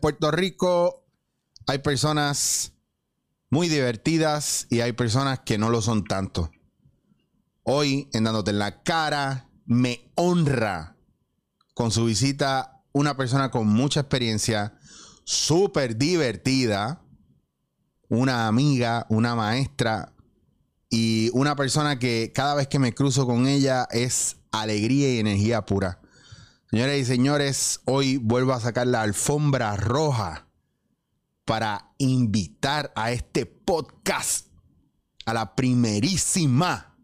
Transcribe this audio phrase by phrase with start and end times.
[0.00, 1.06] Puerto Rico
[1.66, 2.72] hay personas
[3.50, 6.50] muy divertidas y hay personas que no lo son tanto.
[7.62, 10.96] Hoy, en Dándote en la cara, me honra
[11.74, 14.78] con su visita una persona con mucha experiencia,
[15.24, 17.02] súper divertida,
[18.08, 20.12] una amiga, una maestra
[20.88, 25.64] y una persona que cada vez que me cruzo con ella es alegría y energía
[25.64, 25.99] pura.
[26.70, 30.46] Señoras y señores, hoy vuelvo a sacar la alfombra roja
[31.44, 34.46] para invitar a este podcast
[35.26, 36.94] a la primerísima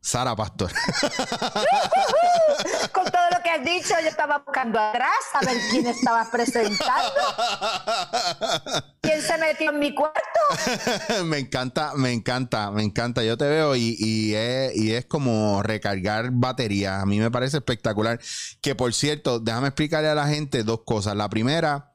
[0.00, 0.72] Sara Pastor.
[3.46, 7.12] Que has dicho, yo estaba buscando atrás a ver quién estaba presentando.
[9.00, 10.20] ¿Quién se metió en mi cuarto?
[11.26, 13.22] me encanta, me encanta, me encanta.
[13.22, 17.00] Yo te veo y, y, es, y es como recargar batería.
[17.00, 18.18] A mí me parece espectacular.
[18.60, 21.14] Que por cierto, déjame explicarle a la gente dos cosas.
[21.14, 21.92] La primera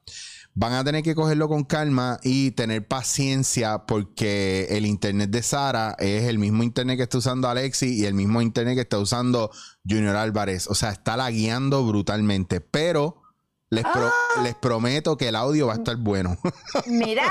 [0.54, 5.96] van a tener que cogerlo con calma y tener paciencia porque el internet de Sara
[5.98, 9.50] es el mismo internet que está usando Alexi y el mismo internet que está usando
[9.88, 10.66] Junior Álvarez.
[10.68, 13.22] O sea, está lagueando brutalmente, pero
[13.70, 14.42] les, pro- Ah.
[14.42, 16.36] les prometo que el audio va a estar bueno.
[16.86, 17.24] Mira,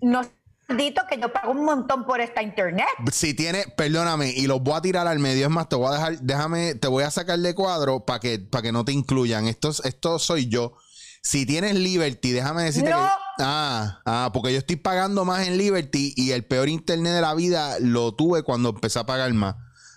[0.00, 0.22] no
[0.76, 2.84] dito que yo pago un montón por esta internet.
[3.12, 5.92] si tiene, perdóname, y los voy a tirar al medio, es más, te voy a
[5.92, 9.46] dejar, déjame, te voy a sacar de cuadro para que, para que no te incluyan.
[9.46, 10.74] Esto, es- esto soy yo.
[11.30, 13.02] Si tienes Liberty, déjame decirte No.
[13.02, 13.44] que.
[13.44, 17.34] Ah, ah, porque yo estoy pagando más en Liberty y el peor internet de la
[17.34, 19.56] vida lo tuve cuando empecé a pagar más.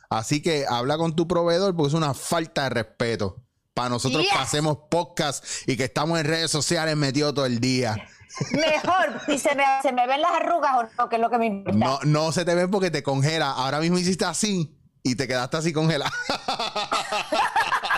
[0.10, 3.38] Así que habla con tu proveedor porque es una falta de respeto.
[3.74, 4.32] Para nosotros Yes.
[4.34, 7.96] que hacemos podcast y que estamos en redes sociales metidos todo el día.
[8.52, 11.38] Mejor, si se me, se me ven las arrugas o no, que es lo que
[11.38, 11.80] me importa.
[11.80, 13.52] No, no se te ven porque te congela.
[13.52, 16.12] Ahora mismo hiciste así y te quedaste así congelada.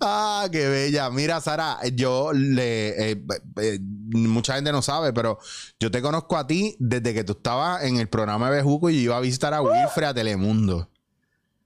[0.00, 1.10] ah, qué bella.
[1.10, 3.12] Mira, Sara, yo le.
[3.12, 3.80] eh,
[4.12, 5.38] mucha gente no sabe, pero
[5.78, 8.98] yo te conozco a ti desde que tú estabas en el programa de Bejuco y
[8.98, 10.90] iba a visitar a Wilfred a Telemundo.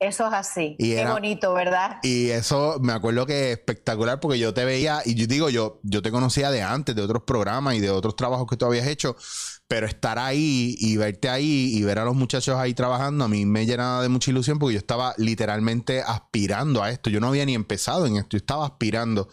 [0.07, 0.77] Eso es así.
[0.79, 1.99] Y Qué era- bonito, ¿verdad?
[2.03, 5.81] Y eso me acuerdo que es espectacular porque yo te veía y yo digo, yo,
[5.83, 8.87] yo te conocía de antes, de otros programas y de otros trabajos que tú habías
[8.87, 9.17] hecho,
[9.67, 13.47] pero estar ahí y verte ahí y ver a los muchachos ahí trabajando, a mí
[13.47, 17.09] me llenaba de mucha ilusión porque yo estaba literalmente aspirando a esto.
[17.11, 19.29] Yo no había ni empezado en esto, yo estaba aspirando.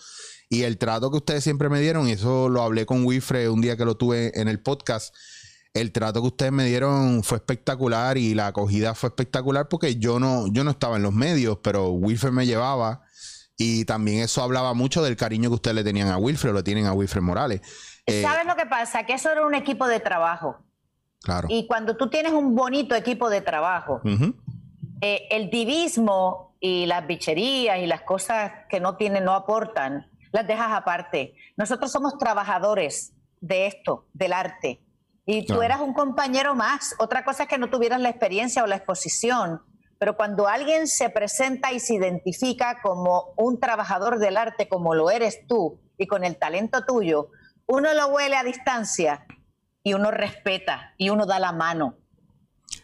[0.49, 3.61] Y el trato que ustedes siempre me dieron, y eso lo hablé con Wilfred un
[3.61, 5.13] día que lo tuve en el podcast,
[5.73, 10.19] el trato que ustedes me dieron fue espectacular y la acogida fue espectacular porque yo
[10.19, 13.03] no, yo no estaba en los medios, pero Wilfred me llevaba
[13.57, 16.63] y también eso hablaba mucho del cariño que ustedes le tenían a Wilfred o le
[16.63, 17.61] tienen a Wilfred Morales.
[18.05, 19.05] Eh, ¿Sabes lo que pasa?
[19.05, 20.57] Que eso era un equipo de trabajo.
[21.21, 21.47] claro.
[21.49, 24.01] Y cuando tú tienes un bonito equipo de trabajo,
[25.01, 30.47] eh, el divismo y las bicherías y las cosas que no tienen, no aportan, las
[30.47, 31.35] dejas aparte.
[31.55, 34.81] Nosotros somos trabajadores de esto, del arte.
[35.34, 36.94] Y tú eras un compañero más.
[37.00, 39.62] Otra cosa es que no tuvieras la experiencia o la exposición.
[39.97, 45.09] Pero cuando alguien se presenta y se identifica como un trabajador del arte, como lo
[45.09, 47.30] eres tú, y con el talento tuyo,
[47.66, 49.25] uno lo huele a distancia
[49.84, 51.96] y uno respeta y uno da la mano.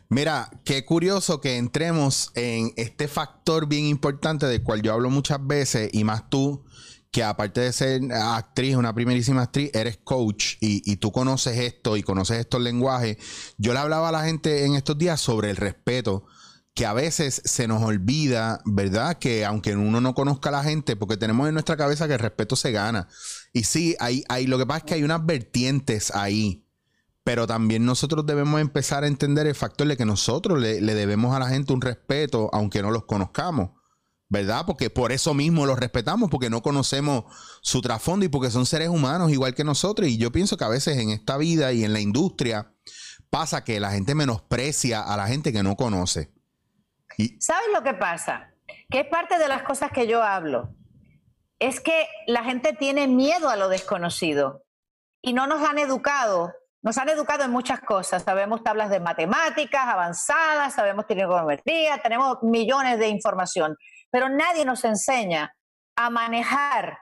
[0.07, 5.45] Mira, qué curioso que entremos en este factor bien importante del cual yo hablo muchas
[5.45, 6.63] veces y más tú,
[7.11, 12.03] que aparte de ser actriz, una primerísima actriz, eres coach y, tú conoces esto y
[12.03, 13.17] conoces estos lenguajes.
[13.57, 16.25] Yo le hablaba a la gente en estos días sobre el respeto,
[16.73, 19.17] que a veces se nos olvida, ¿verdad?
[19.17, 22.19] Que aunque uno no conozca a la gente, porque tenemos en nuestra cabeza que el
[22.19, 23.07] respeto se gana.
[23.51, 26.65] Y sí, hay, hay, lo que pasa es que hay unas vertientes ahí.
[27.23, 31.35] Pero también nosotros debemos empezar a entender el factor de que nosotros le, le debemos
[31.35, 33.71] a la gente un respeto, aunque no los conozcamos.
[34.29, 34.65] ¿Verdad?
[34.65, 37.23] Porque por eso mismo los respetamos, porque no conocemos
[37.61, 40.09] su trasfondo y porque son seres humanos igual que nosotros.
[40.09, 42.73] Y yo pienso que a veces en esta vida y en la industria
[43.29, 46.31] pasa que la gente menosprecia a la gente que no conoce.
[47.17, 48.53] Y, ¿Sabes lo que pasa?
[48.89, 50.75] Que es parte de las cosas que yo hablo.
[51.59, 54.63] Es que la gente tiene miedo a lo desconocido
[55.21, 56.53] y no nos han educado.
[56.83, 58.23] Nos han educado en muchas cosas.
[58.23, 63.75] Sabemos tablas de matemáticas avanzadas, sabemos trigonometría, tenemos millones de información,
[64.17, 65.55] pero nadie nos enseña
[65.95, 66.97] a manejar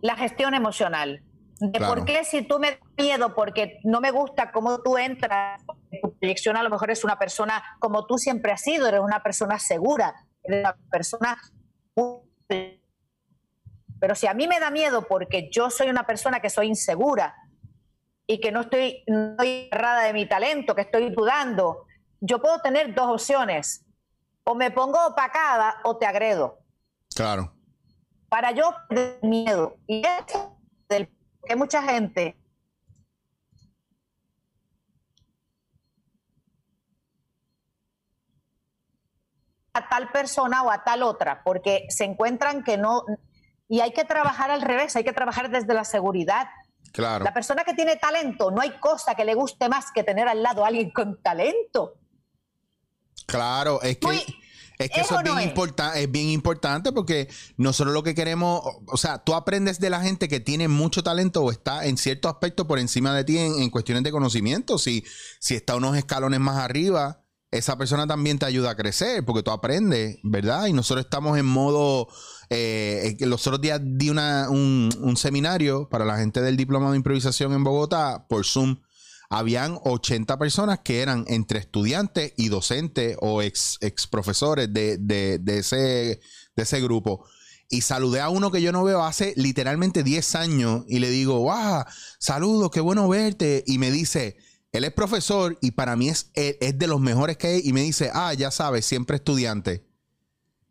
[0.00, 1.22] la gestión emocional.
[1.60, 1.94] De Claro.
[1.94, 5.64] por qué si tú me das miedo porque no me gusta cómo tú entras,
[6.02, 9.22] tu proyección a lo mejor es una persona como tú siempre has sido, eres una
[9.22, 11.38] persona segura, eres una persona...
[14.00, 17.36] Pero si a mí me da miedo porque yo soy una persona que soy insegura
[18.26, 21.86] y que no estoy, no estoy errada de mi talento, que estoy dudando,
[22.20, 23.84] yo puedo tener dos opciones.
[24.50, 26.60] O me pongo opacada o te agredo.
[27.14, 27.52] Claro.
[28.30, 29.76] Para yo perder miedo.
[29.86, 30.38] Y es
[30.88, 31.10] del
[31.46, 32.34] que mucha gente
[39.74, 43.04] a tal persona o a tal otra, porque se encuentran que no,
[43.68, 46.48] y hay que trabajar al revés, hay que trabajar desde la seguridad.
[46.94, 47.22] Claro.
[47.22, 50.42] La persona que tiene talento, no hay cosa que le guste más que tener al
[50.42, 51.96] lado a alguien con talento.
[53.26, 54.06] Claro, es que,
[54.78, 55.46] es que eso eso es bien, no es.
[55.46, 60.00] importa- es bien importante porque nosotros lo que queremos, o sea, tú aprendes de la
[60.00, 63.60] gente que tiene mucho talento o está en cierto aspecto por encima de ti en,
[63.60, 64.78] en cuestiones de conocimiento.
[64.78, 65.04] Si,
[65.40, 69.50] si está unos escalones más arriba, esa persona también te ayuda a crecer porque tú
[69.50, 70.66] aprendes, ¿verdad?
[70.66, 72.08] Y nosotros estamos en modo...
[72.50, 76.96] eh, los otros días di una- un, un seminario para la gente del diploma de
[76.98, 78.80] improvisación en Bogotá por Zoom
[79.30, 85.38] habían 80 personas que eran entre estudiantes y docentes o ex, ex profesores de, de-
[85.38, 85.76] de ese,
[86.56, 87.24] de ese grupo.
[87.70, 91.40] Y saludé a uno que yo no veo hace literalmente 10 años y le digo,
[91.40, 91.84] wow,
[92.18, 93.62] saludos, qué bueno verte.
[93.66, 94.38] Y me dice,
[94.72, 97.60] él es profesor y para mí es, es, es de los mejores que hay.
[97.62, 99.86] Y me dice, ah, ya sabes, siempre estudiante.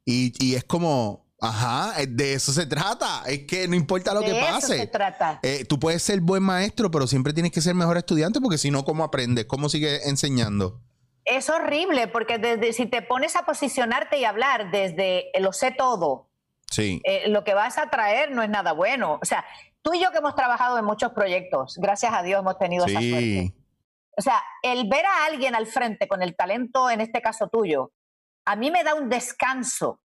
[0.06, 3.24] Y, y es como, ajá, es- de eso se trata.
[3.28, 4.78] Es que no importa lo de que eso pase.
[4.78, 5.40] se trata.
[5.44, 8.72] Eh, tú puedes ser buen maestro, pero siempre tienes que ser mejor estudiante porque si
[8.72, 9.46] no, ¿cómo aprendes?
[9.46, 10.82] ¿Cómo sigues enseñando?
[11.26, 15.72] Es horrible porque desde si te pones a posicionarte y hablar desde eh, lo sé
[15.72, 16.30] todo,
[16.72, 17.02] Sí.
[17.04, 19.20] eh, lo que vas a traer no es nada bueno.
[19.22, 19.46] O sea,
[19.82, 23.00] tú y yo que hemos trabajado en muchos proyectos, gracias a Dios hemos tenido esa
[23.00, 23.20] suerte.
[23.20, 23.54] Sí.
[24.18, 27.92] O sea, el ver a alguien al frente con el talento, en este caso tuyo,
[28.46, 30.00] a mí me da un descanso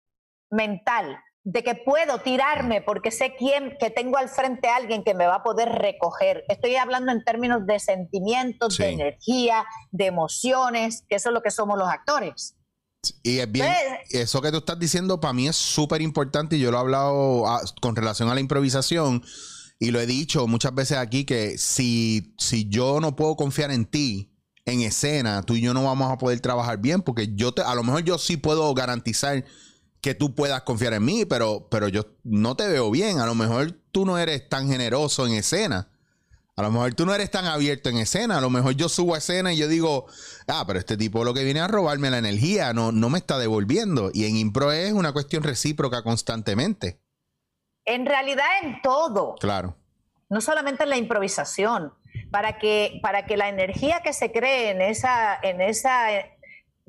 [0.51, 5.15] mental de que puedo tirarme porque sé quién, que tengo al frente a alguien que
[5.15, 6.43] me va a poder recoger.
[6.47, 11.49] Estoy hablando en términos de sentimientos, de energía, de emociones, que eso es lo que
[11.49, 12.55] somos los actores.
[13.23, 13.73] Y es bien,
[14.11, 17.47] eso que tú estás diciendo para mí es súper importante y yo lo he hablado
[17.47, 19.23] ah, con relación a la improvisación
[19.79, 23.85] y lo he dicho muchas veces aquí que si, si yo no puedo confiar en
[23.85, 27.63] ti en escena, tú y yo no vamos a poder trabajar bien porque yo te,
[27.63, 29.43] a lo mejor yo sí puedo garantizar
[30.01, 33.19] que tú puedas confiar en mí, pero, pero yo no te veo bien.
[33.19, 35.89] A lo mejor tú no eres tan generoso en escena.
[36.57, 38.37] A lo mejor tú no eres tan abierto en escena.
[38.37, 40.07] A lo mejor yo subo a escena y yo digo,
[40.47, 43.37] ah, pero este tipo lo que viene a robarme la energía, no, no me está
[43.39, 44.11] devolviendo.
[44.13, 46.99] Y en impro es una cuestión recíproca constantemente.
[47.85, 49.75] En realidad en todo, Claro.
[50.29, 51.93] no solamente en la improvisación,
[52.29, 56.07] para que, para que la energía que se cree en esa, en esa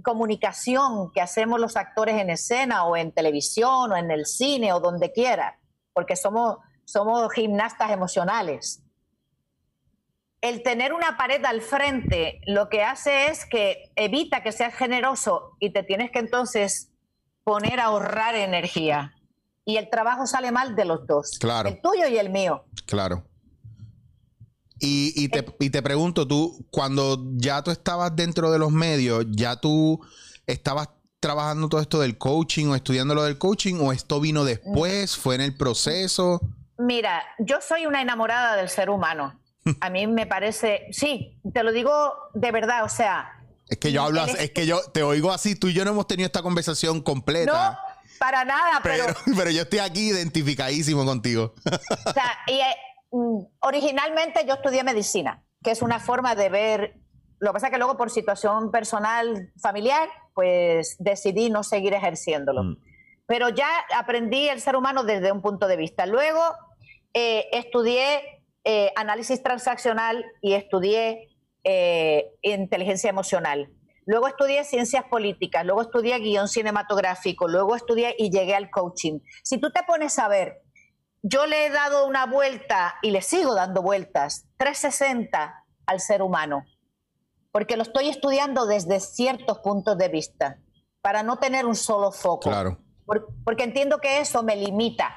[0.02, 4.80] comunicación que hacemos los actores en escena o en televisión o en el cine o
[4.80, 5.58] donde quiera,
[5.92, 8.82] porque somos, somos gimnastas emocionales.
[10.40, 15.56] El tener una pared al frente lo que hace es que evita que seas generoso
[15.60, 16.90] y te tienes que entonces
[17.44, 19.14] poner a ahorrar energía.
[19.64, 21.38] Y el trabajo sale mal de los dos.
[21.38, 21.68] Claro.
[21.68, 22.64] El tuyo y el mío.
[22.86, 23.24] Claro.
[24.84, 29.24] Y, y te, y te pregunto, tú, cuando ya tú estabas dentro de los medios,
[29.30, 30.04] ¿ya tú
[30.46, 30.88] estabas
[31.20, 35.36] trabajando todo esto del coaching o estudiando lo del coaching o esto vino después, fue
[35.36, 36.40] en el proceso?
[36.78, 39.38] Mira, yo soy una enamorada del ser humano.
[39.80, 41.92] A mí me parece, sí, te lo digo
[42.34, 45.54] de verdad, o sea, Es que yo hablo, así- es que yo te oigo así,
[45.54, 47.78] tú y yo no hemos tenido esta conversación no completa.
[48.18, 51.54] para nada, pero, pero, pero yo estoy aquí identificadísimo contigo.
[51.64, 52.91] o sea, y, eh, mm,
[53.60, 56.94] originalmente yo estudié medicina, que es una forma de ver,
[57.38, 62.64] lo que pasa es que luego por situación personal, familiar, pues decidí no seguir ejerciéndolo.
[62.64, 62.76] Mm.
[63.26, 66.06] Pero ya aprendí el ser humano desde un punto de vista.
[66.06, 66.40] Luego
[67.14, 71.28] eh, estudié eh, análisis transaccional y estudié
[71.64, 73.70] eh, inteligencia emocional.
[74.04, 79.20] Luego estudié ciencias políticas, luego estudié guion cinematográfico, luego estudié y llegué al coaching.
[79.44, 80.62] Si tú te pones a ver,
[81.22, 86.64] yo le he dado una vuelta y le sigo dando vueltas, 360 al ser humano,
[87.52, 90.58] porque lo estoy estudiando desde ciertos puntos de vista,
[91.00, 92.50] para no tener un solo foco.
[92.50, 92.78] Claro.
[93.06, 95.14] Por- porque entiendo que eso me limita.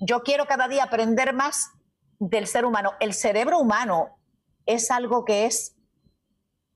[0.00, 1.70] Yo quiero cada día aprender más
[2.18, 2.92] del ser humano.
[3.00, 4.18] El cerebro humano
[4.66, 5.76] es algo que es,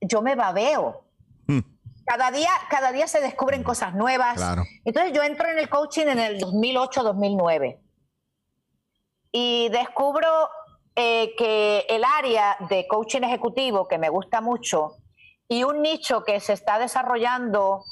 [0.01, 1.05] yo me babeo.
[1.47, 1.61] Mm.
[2.05, 4.37] Cada día, cada día se descubren cosas nuevas.
[4.37, 4.65] Claro.
[4.85, 7.81] Entonces yo entro en el coaching en el 2008-2009
[9.33, 10.29] y descubro
[10.97, 14.97] eh, que el área de coaching ejecutivo, que me gusta mucho,
[15.49, 17.83] y un nicho que se está desarrollando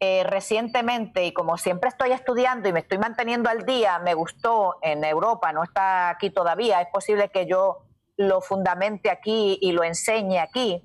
[0.00, 4.76] eh, recientemente, y como siempre estoy estudiando y me estoy manteniendo al día, me gustó
[4.82, 7.78] en Europa, no está aquí todavía, es posible que yo
[8.18, 10.82] lo fundamente aquí y lo enseñe aquí,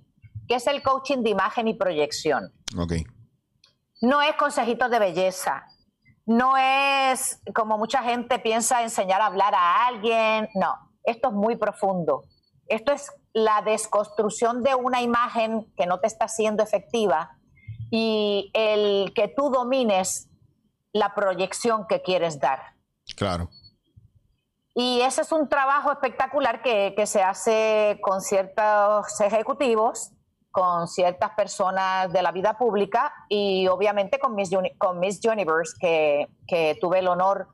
[0.47, 2.93] que es el coaching de imagen y proyección Ok.
[4.01, 5.65] no es consejitos de belleza,
[6.31, 11.57] no es como mucha gente piensa enseñar a hablar a alguien, no, esto es muy
[11.57, 12.23] profundo.
[12.67, 17.37] Esto es la desconstrucción de una imagen que no te está siendo efectiva
[17.89, 20.29] y el que tú domines
[20.93, 22.75] la proyección que quieres dar.
[23.17, 23.49] Claro.
[24.73, 30.11] Y ese es un trabajo espectacular que, que se hace con ciertos ejecutivos
[30.51, 36.27] con ciertas personas de la vida pública y obviamente con Miss, con Miss Universe, que,
[36.47, 37.47] que, tuve el honor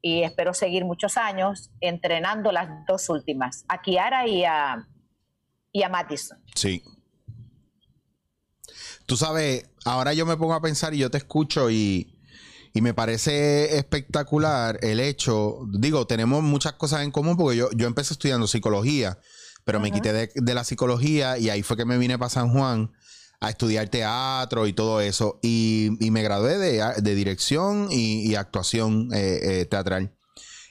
[0.00, 4.86] y espero seguir muchos años entrenando las dos últimas, a Kiara y a,
[5.72, 6.38] y a Madison.
[6.54, 6.82] Sí.
[9.06, 12.20] Tú sabes, ahora yo me pongo a pensar y yo te escucho y,
[12.72, 17.86] y me parece espectacular el hecho, digo, tenemos muchas cosas en común porque yo, yo
[17.86, 19.18] empecé estudiando psicología
[19.64, 22.92] pero me quité de, la psicología y ahí fue que me vine para San Juan
[23.40, 25.38] a estudiar teatro y todo eso.
[25.42, 30.14] Y, me gradué de, dirección y, actuación eh, eh, teatral.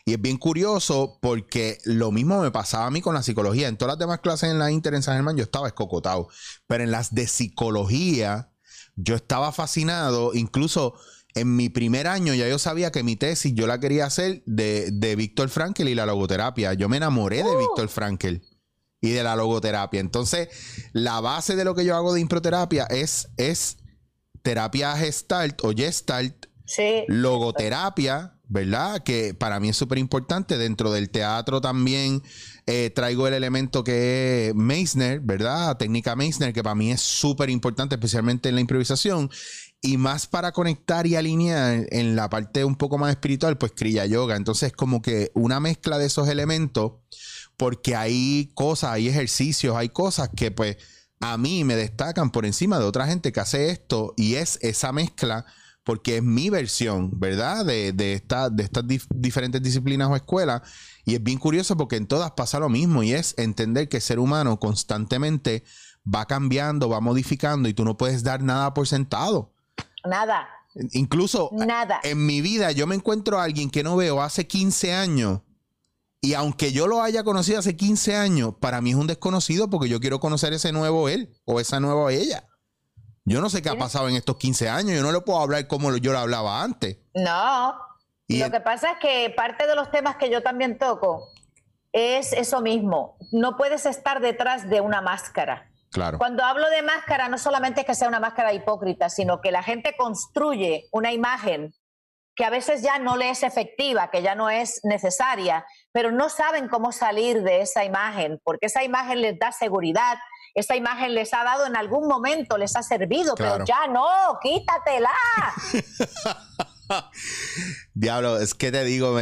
[0.06, 3.68] Y es bien curioso porque lo mismo me pasaba a mí con la psicología.
[3.68, 6.28] En todas las demás clases en la Inter en San Germán yo estaba escocotado.
[6.68, 8.52] Pero en las de psicología
[8.96, 10.34] yo estaba fascinado.
[10.34, 10.94] Incluso
[11.36, 14.92] en mi primer año ya yo sabía que mi tesis yo la quería hacer de,
[14.92, 16.74] de Víctor Frankel y la logoterapia.
[16.74, 17.60] Yo me enamoré de ¡Uh!
[17.60, 18.44] Víctor Frankel
[19.04, 20.00] y de la logoterapia.
[20.00, 20.48] Entonces,
[20.94, 23.78] la base de lo que yo hago de improterapia es, es
[24.42, 26.46] terapia gestalt o gestalt,
[27.10, 29.04] logoterapia, ¿verdad?
[29.04, 30.58] Que para mí es súper importante.
[30.58, 32.24] Dentro del teatro también
[32.66, 35.76] eh, traigo el elemento que es Meissner, ¿verdad?
[35.76, 39.30] Técnica Meissner, que para mí es súper importante, especialmente en la improvisación.
[39.82, 44.06] Y más para conectar y alinear en la parte un poco más espiritual, pues Kriya
[44.06, 44.38] Yoga.
[44.38, 46.94] Entonces, como que una mezcla de esos elementos
[47.58, 50.78] porque hay cosas, hay ejercicios, hay cosas que pues
[51.20, 54.92] a mí me destacan por encima de otra gente que hace esto y es esa
[54.92, 55.46] mezcla
[55.84, 57.66] porque es mi versión, ¿verdad?
[57.66, 60.62] De, de, esta, de estas diferentes disciplinas o escuelas.
[61.06, 64.04] Y es bien curioso porque en todas pasa lo mismo y es entender que el
[64.04, 65.64] ser humano constantemente
[66.04, 69.54] va cambiando, va modificando y tú no puedes dar nada por sentado.
[70.06, 70.48] Nada.
[70.92, 72.00] Incluso nada.
[72.04, 75.42] en mi vida yo me encuentro a alguien que no veo hace 15 años
[76.24, 79.90] y aunque yo lo haya conocido hace 15 años, para mí es un desconocido porque
[79.90, 82.46] yo quiero conocer ese nuevo él o esa nueva ella.
[83.26, 84.96] Yo no sé qué ha pasado en estos 15 años.
[84.96, 86.98] Yo no le puedo hablar como yo le hablaba antes.
[87.14, 87.76] No.
[88.28, 91.28] Y lo que pasa es que parte de los temas que yo también toco
[91.92, 93.18] es eso mismo.
[93.34, 95.70] No puedes estar detrás de una máscara.
[95.92, 96.20] Claro.
[96.20, 99.62] Cuando hablo de máscara, no solamente es que sea una máscara hipócrita, sino que la
[99.62, 101.74] gente construye una imagen
[102.36, 106.30] que a veces ya no le es efectiva, que ya no es necesaria, pero no
[106.30, 110.18] saben cómo salir de esa imagen, porque esa imagen les da seguridad,
[110.56, 115.12] esa imagen les ha dado en algún momento, les ha servido, pero ya no, quítatela.
[117.94, 119.18] Diablo, es que te digo,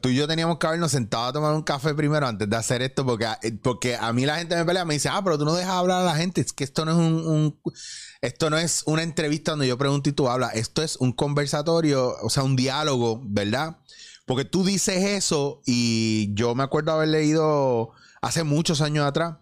[0.00, 2.82] tú y yo teníamos que habernos sentado a tomar un café primero antes de hacer
[2.82, 5.44] esto, porque, eh, porque a mí la gente me pelea, me dice, ah, pero tú
[5.44, 7.60] no dejas hablar a la gente, es que esto no es un,
[8.20, 12.16] esto no es una entrevista donde yo pregunto y tú hablas, esto es un conversatorio,
[12.22, 13.78] o sea, un diálogo, ¿verdad?
[14.26, 17.92] Porque tú dices eso y yo me acuerdo haber leído
[18.22, 19.36] hace muchos años atrás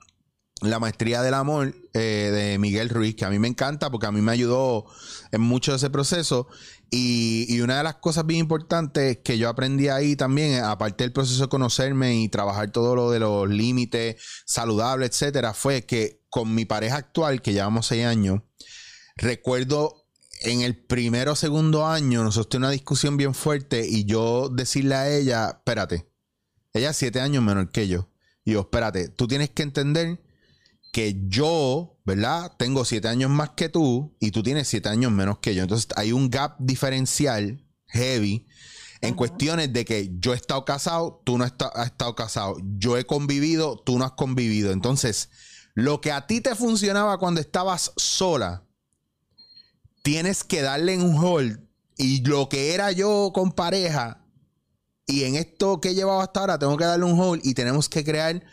[0.60, 4.12] la maestría del amor eh, de Miguel Ruiz, que a mí me encanta porque a
[4.12, 4.86] mí me ayudó
[5.32, 6.48] en mucho ese proceso.
[6.90, 11.42] Y, una de las cosas bien importantes que yo aprendí ahí también, aparte del proceso
[11.42, 16.64] de conocerme y trabajar todo lo de los límites saludables, etcétera, fue que con mi
[16.64, 18.42] pareja actual, que llevamos seis años,
[19.16, 20.04] recuerdo
[20.42, 24.94] en el primero o segundo año, nosotros tuvimos una discusión bien fuerte y yo decirle
[24.94, 26.08] a ella, espérate,
[26.72, 28.10] ella es siete años menor que yo.
[28.44, 30.20] Y yo, espérate, tú tienes que entender
[30.94, 32.52] que yo, ¿verdad?
[32.56, 35.64] Tengo siete años más que tú y tú tienes siete años menos que yo.
[35.64, 38.46] Entonces hay un gap diferencial heavy
[39.00, 41.52] en cuestiones de que yo he estado casado, tú no has
[41.84, 42.58] estado casado.
[42.78, 44.70] Yo he convivido, tú no has convivido.
[44.70, 45.30] Entonces,
[45.74, 48.62] lo que a ti te funcionaba cuando estabas sola,
[50.04, 51.58] tienes que darle un hold.
[51.96, 54.24] Y lo que era yo con pareja,
[55.08, 57.88] y en esto que he llevado hasta ahora, tengo que darle un hold y tenemos
[57.88, 58.44] que crear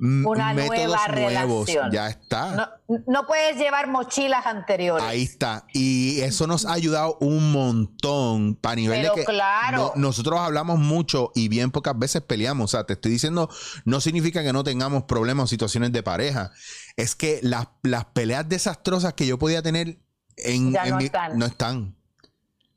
[0.00, 1.90] una nueva relación.
[1.92, 2.78] Ya está.
[3.06, 5.04] No, puedes llevar mochilas anteriores.
[5.04, 5.66] Ahí está.
[5.72, 9.92] Y eso nos ha ayudado un montón para nivel de que claro.
[9.96, 12.64] nosotros hablamos mucho y bien pocas veces peleamos.
[12.64, 13.50] O sea, te estoy diciendo,
[13.84, 16.50] no significa que no tengamos problemas o situaciones de pareja.
[16.96, 17.66] Es que las,
[18.12, 19.98] peleas desastrosas que yo podía tener
[20.36, 21.38] en, no, están.
[21.38, 21.96] no están.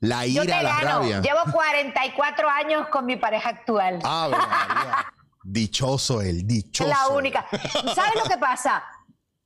[0.00, 1.22] La ira, la rabia.
[1.22, 4.00] Llevo 44 años con mi pareja actual.
[4.04, 5.06] Ah,
[5.44, 6.88] Dichoso él, dichoso.
[6.88, 7.46] La única.
[7.94, 8.82] ¿Sabes lo que pasa?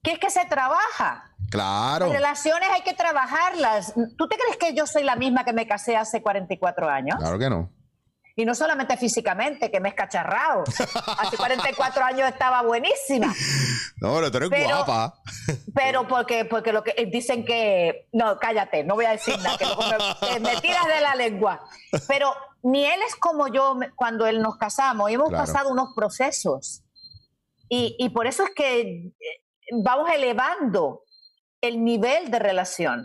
[0.02, 1.24] Que es que se trabaja.
[1.50, 2.06] Claro.
[2.06, 3.94] Las relaciones hay que trabajarlas.
[4.16, 7.16] ¿Tú te crees que yo soy la misma que me casé hace 44 años?
[7.18, 7.70] Claro que no.
[8.40, 10.62] Y no solamente físicamente, que me he escacharrado.
[11.18, 13.34] Hace 44 años estaba buenísima.
[14.00, 15.14] No, pero tú eres Pero- guapa.
[15.74, 18.06] Pero porque, porque lo que eh, dicen que.
[18.12, 19.82] No, cállate, no voy a decir nada, que luego
[20.40, 21.64] me, tiras de la lengua.
[22.06, 25.10] Pero ni él es como yo cuando él nos casamos.
[25.10, 25.44] Hemos Claro.
[25.44, 26.84] pasado unos procesos.
[27.68, 29.14] Y, y por eso es que eh,
[29.82, 31.02] vamos elevando
[31.60, 33.04] el nivel de relación.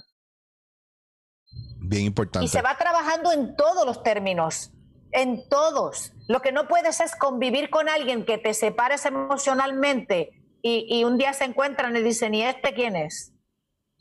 [1.79, 2.45] Bien importante.
[2.45, 4.69] Y se va trabajando en todos los términos,
[5.13, 6.11] en todos.
[6.27, 11.17] Lo que no puedes es convivir con alguien que te separes emocionalmente y, y un
[11.17, 13.33] día se encuentran y dicen, ¿y este quién es?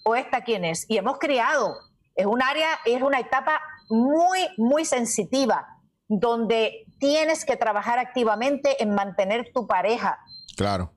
[0.04, 0.84] ¿O esta quién es?
[0.88, 1.76] Y hemos criado.
[2.14, 5.66] Es un área, es una etapa muy, muy sensitiva,
[6.08, 10.18] donde tienes que trabajar activamente en mantener tu pareja,
[10.56, 10.92] Claro.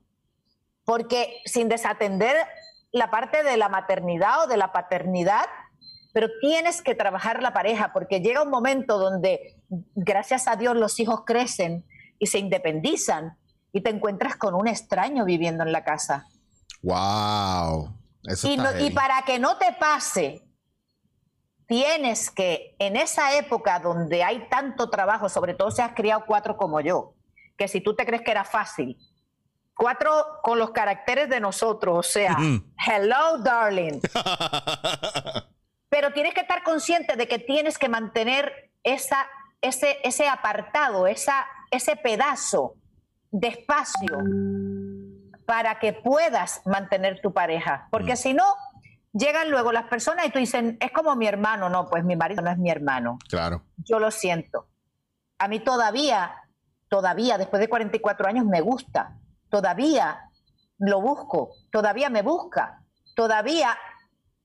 [0.84, 2.36] porque sin desatender
[2.92, 5.46] la parte de la maternidad o de la paternidad,
[6.12, 9.55] pero tienes que trabajar la pareja, porque llega un momento donde,
[9.94, 11.84] gracias a Dios, los hijos crecen
[12.18, 13.36] y se independizan
[13.72, 16.26] y te encuentras con un extraño viviendo en la casa.
[16.82, 17.94] Wow.
[18.24, 20.42] Eso Y, no- y para que no te pase,
[21.66, 26.56] tienes que, en esa época donde hay tanto trabajo, sobre todo si has criado cuatro
[26.56, 27.14] como yo,
[27.58, 28.96] que si tú te crees que era fácil,
[29.74, 30.10] cuatro
[30.42, 32.36] con los caracteres de nosotros, o sea,
[32.86, 34.00] hello darling,
[35.88, 39.26] pero tienes que estar consciente de que tienes que mantener esa,
[39.66, 42.74] ese, ese apartado, esa, ese pedazo
[43.30, 44.18] de espacio
[45.46, 47.88] para que puedas mantener tu pareja.
[47.90, 48.16] Porque Mm.
[48.16, 48.44] si no,
[49.12, 51.68] llegan luego las personas y tú dicen, es como mi hermano.
[51.68, 53.18] No, pues mi marido no es mi hermano.
[53.28, 53.62] Claro.
[53.76, 54.68] Yo lo siento.
[55.38, 56.34] A mí todavía,
[56.88, 59.16] todavía, después de 44 años, me gusta.
[59.50, 60.30] Todavía
[60.78, 61.50] lo busco.
[61.70, 62.82] Todavía me busca.
[63.14, 63.76] Todavía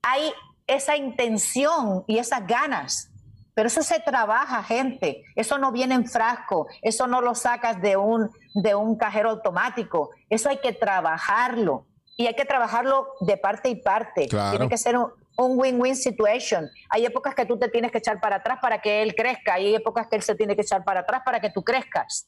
[0.04, 0.32] hay
[0.68, 3.11] esa intención y esas ganas.
[3.54, 5.24] Pero eso se trabaja, gente.
[5.36, 6.68] Eso no viene en frasco.
[6.82, 10.12] Eso no lo sacas de un, de un cajero automático.
[10.30, 11.86] Eso hay que trabajarlo.
[12.18, 14.28] Y hay que trabajarlo de parte y parte.
[14.28, 14.52] Claro.
[14.52, 16.70] Tiene que ser un, un win-win situation.
[16.90, 19.56] Hay épocas que tú te tienes que echar para atrás para que él crezca.
[19.56, 22.28] Hay épocas que él se tiene que echar para atrás para que tú crezcas.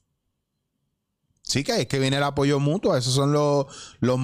[1.46, 2.96] Sí, que es que viene el apoyo mutuo.
[2.96, 3.66] Esos son los,
[4.00, 4.20] los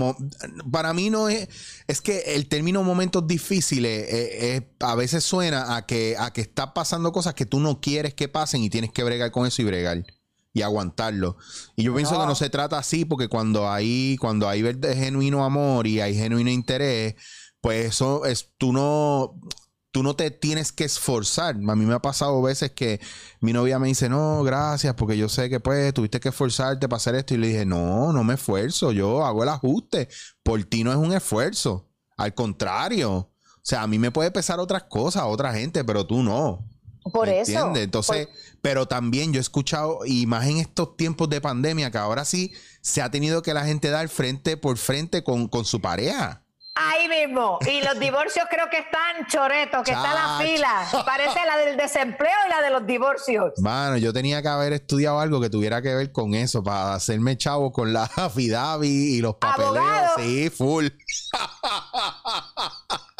[0.71, 1.49] para mí no es,
[1.87, 6.41] es que el término momentos difíciles eh, eh, a veces suena a que, a que
[6.41, 9.61] está pasando cosas que tú no quieres que pasen y tienes que bregar con eso
[9.61, 10.05] y bregar
[10.53, 11.37] y aguantarlo.
[11.75, 12.21] Y yo pienso No.
[12.21, 16.49] que no se trata así porque cuando hay, cuando hay genuino amor y hay genuino
[16.49, 17.15] interés,
[17.61, 19.35] pues eso es, tú no,
[19.91, 21.55] tú no te tienes que esforzar.
[21.55, 22.99] A mí me ha pasado veces que
[23.39, 26.97] mi novia me dice, no, gracias, porque yo sé que pues tuviste que esforzarte para
[26.97, 27.33] hacer esto.
[27.33, 30.09] Y le dije, no, no me esfuerzo, yo hago el ajuste.
[30.43, 31.89] Por ti no es un esfuerzo.
[32.17, 33.11] Al contrario.
[33.11, 36.65] O sea, a mí me puede pesar otras cosas, otra gente, pero tú no.
[37.11, 37.51] Por ¿Me eso.
[37.51, 37.83] entiendes?
[37.83, 38.27] Entonces,
[38.61, 42.53] pero también yo he escuchado, y más en estos tiempos de pandemia, que ahora sí
[42.81, 46.43] se ha tenido que la gente dar frente por frente con, con su pareja.
[46.75, 47.59] Ahí mismo.
[47.67, 50.43] Y los divorcios creo que están choretos, que está la Chacho.
[50.43, 51.03] fila.
[51.05, 53.53] Parece la del desempleo y la de los divorcios.
[53.57, 57.37] Mano, yo tenía que haber estudiado algo que tuviera que ver con eso, para hacerme
[57.37, 59.75] chavo con la Fidavi y los papeleos.
[59.77, 60.15] Abogado.
[60.19, 60.87] Sí, full.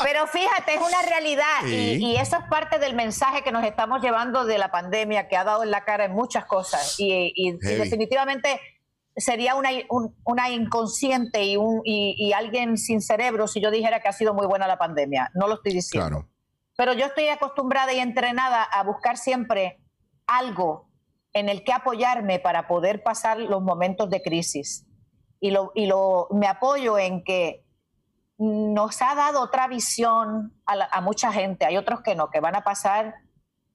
[0.02, 1.98] Pero fíjate, es una realidad Sí.
[2.00, 5.36] y, y eso es parte del mensaje que nos estamos llevando de la pandemia que
[5.36, 8.62] ha dado en la cara en muchas cosas y, y- y definitivamente
[9.20, 14.00] sería una, un- una inconsciente y, un, y, y alguien sin cerebro si yo dijera
[14.02, 15.32] que ha sido muy buena la pandemia.
[15.36, 16.08] No lo estoy diciendo.
[16.10, 16.30] Claro.
[16.78, 19.82] Pero yo estoy acostumbrada y entrenada a buscar siempre
[20.28, 20.90] algo
[21.34, 24.86] en el que apoyarme para poder pasar los momentos de crisis.
[25.42, 27.66] Y, lo, y lo, me apoyo en que
[28.38, 31.66] nos ha dado otra visión a, la- a mucha gente.
[31.66, 33.16] Hay otros que no, que van a pasar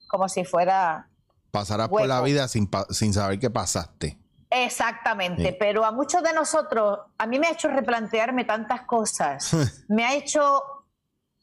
[0.09, 1.09] como si fuera
[1.50, 2.24] Pasarás por la Hueco.
[2.24, 4.18] vida sin, sin saber qué pasaste.
[4.54, 5.56] Exactamente, Sí.
[5.58, 9.50] pero a muchos de nosotros, a mí me ha hecho replantearme tantas cosas.
[9.88, 10.62] me ha hecho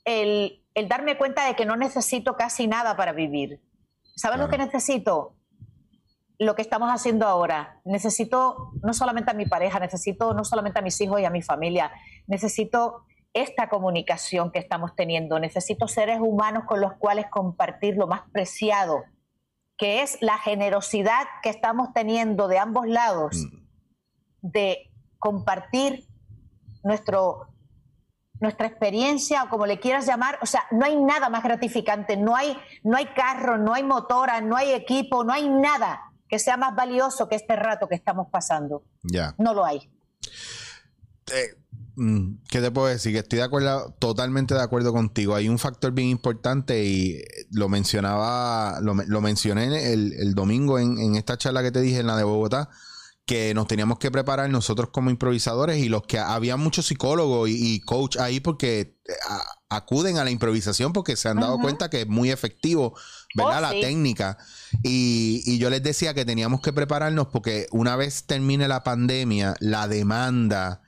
[0.06, 3.62] el, el darme cuenta de que no necesito casi nada para vivir.
[4.16, 5.36] ¿Sabes lo que necesito?
[6.40, 7.80] Lo que estamos haciendo ahora.
[7.86, 11.42] Necesito no solamente a mi pareja, necesito no solamente a mis hijos y a mi
[11.42, 11.92] familia,
[12.28, 18.24] necesito esta comunicación que estamos teniendo, necesito seres humanos con los cuales compartir lo más
[18.32, 19.04] preciado,
[19.82, 23.58] que es la generosidad que estamos teniendo de ambos lados Mm.
[24.44, 26.06] de compartir
[26.84, 27.48] nuestro,
[28.40, 30.38] nuestra experiencia o como le quieras llamar.
[30.44, 34.40] O sea, no hay nada más gratificante, no hay, no hay carro, no hay motora,
[34.40, 38.28] no hay equipo, no hay nada que sea más valioso que este rato que estamos
[38.30, 38.84] pasando.
[39.02, 39.34] Ya.
[39.40, 39.90] No lo hay.
[41.34, 41.58] Eh,
[41.96, 43.14] mm, ¿qué te puedo decir?
[43.14, 45.36] Que estoy de acuerdo, totalmente de acuerdo contigo.
[45.36, 50.98] Hay un factor bien importante y lo mencionaba, lo, lo mencioné el, el domingo en,
[50.98, 52.70] en esta charla que te dije en la de Bogotá
[53.24, 57.76] que nos teníamos que preparar nosotros como improvisadores y los que había muchos psicólogos y,
[57.76, 61.90] y coach ahí porque eh, a- acuden a la improvisación porque se han dado cuenta
[61.90, 62.94] que es muy efectivo,
[63.36, 63.60] ¿verdad?
[63.60, 63.82] Oh, la sí.
[63.82, 64.38] técnica.
[64.84, 69.54] Y, y yo les decía que teníamos que prepararnos porque una vez termine la pandemia,
[69.60, 70.81] la demanda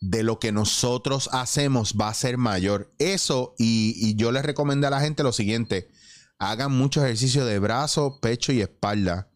[0.00, 2.90] de lo que nosotros hacemos va a ser mayor.
[2.98, 5.90] Eso, y, y yo les recomendé a la gente lo siguiente,
[6.38, 9.28] hagan mucho ejercicio de brazo, pecho y espalda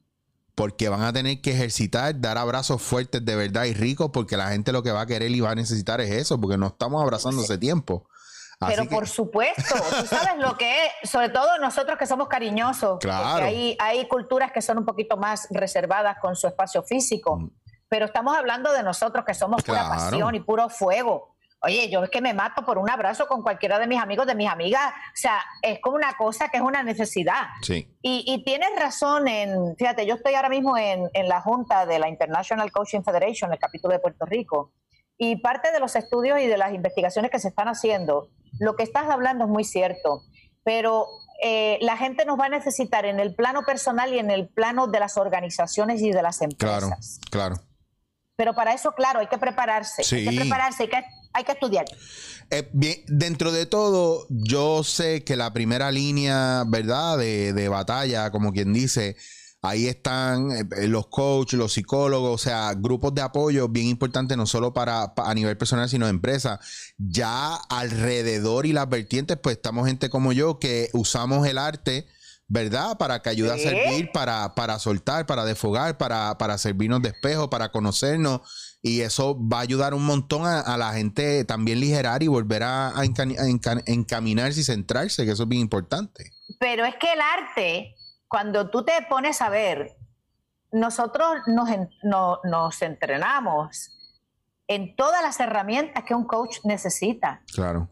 [0.56, 4.50] porque van a tener que ejercitar, dar abrazos fuertes de verdad y ricos, porque la
[4.50, 7.02] gente lo que va a querer y va a necesitar es eso, porque no estamos
[7.02, 8.06] abrazando hace tiempo.
[8.60, 10.70] Así Pero que- por supuesto, tú sabes lo que
[11.02, 13.30] es, sobre todo nosotros que somos cariñosos, Claro.
[13.32, 17.50] porque hay, hay culturas que son un poquito más reservadas con su espacio físico, Mm.
[17.94, 19.94] Pero estamos hablando de nosotros que somos pura Claro.
[20.00, 21.36] pasión y puro fuego.
[21.62, 24.34] Oye, yo es que me mato por un abrazo con cualquiera de mis amigos, de
[24.34, 27.42] mis amigas, o sea, es como una cosa que es una necesidad.
[27.62, 31.86] Sí, Y, y tienes razón en, fíjate, yo estoy ahora mismo en, en la junta
[31.86, 34.72] de la International Coaching Federation, el capítulo de Puerto Rico,
[35.16, 38.26] y parte de los estudios y de las investigaciones que se están haciendo,
[38.58, 40.22] lo que estás hablando es muy cierto,
[40.64, 41.06] pero
[41.42, 44.88] eh, la gente nos va a necesitar en el plano personal y en el plano
[44.88, 47.20] de las organizaciones y de las claro, empresas.
[47.30, 47.54] claro.
[48.36, 51.84] Pero para eso, claro, hay que prepararse, hay que prepararse, hay que, hay que estudiar.
[52.50, 57.16] Eh, bien, dentro de todo, yo sé que la primera línea, ¿verdad?
[57.18, 59.16] De, de batalla, como quien dice,
[59.62, 64.46] ahí están eh, los coaches, los psicólogos, o sea, grupos de apoyo bien importantes, no
[64.46, 66.58] solo para, pa- a nivel personal, sino de empresa.
[66.98, 72.08] Ya alrededor y las vertientes, pues estamos gente como yo que usamos el arte.
[72.46, 72.98] ¿Verdad?
[72.98, 73.62] Para que ayude a Sí.
[73.62, 78.42] servir, para, para soltar, para desfogar, para, para servirnos de espejo, para conocernos.
[78.82, 82.62] Y eso va a ayudar un montón a, a la gente también ligerar y volver
[82.62, 86.32] a, a enca- a enca- encaminarse y centrarse, que eso es bien importante.
[86.60, 87.94] Pero es que el arte,
[88.28, 89.96] cuando tú te pones a ver,
[90.70, 93.90] nosotros nos, en- no- nos entrenamos
[94.66, 97.42] en todas las herramientas que un coach necesita.
[97.54, 97.88] Claro.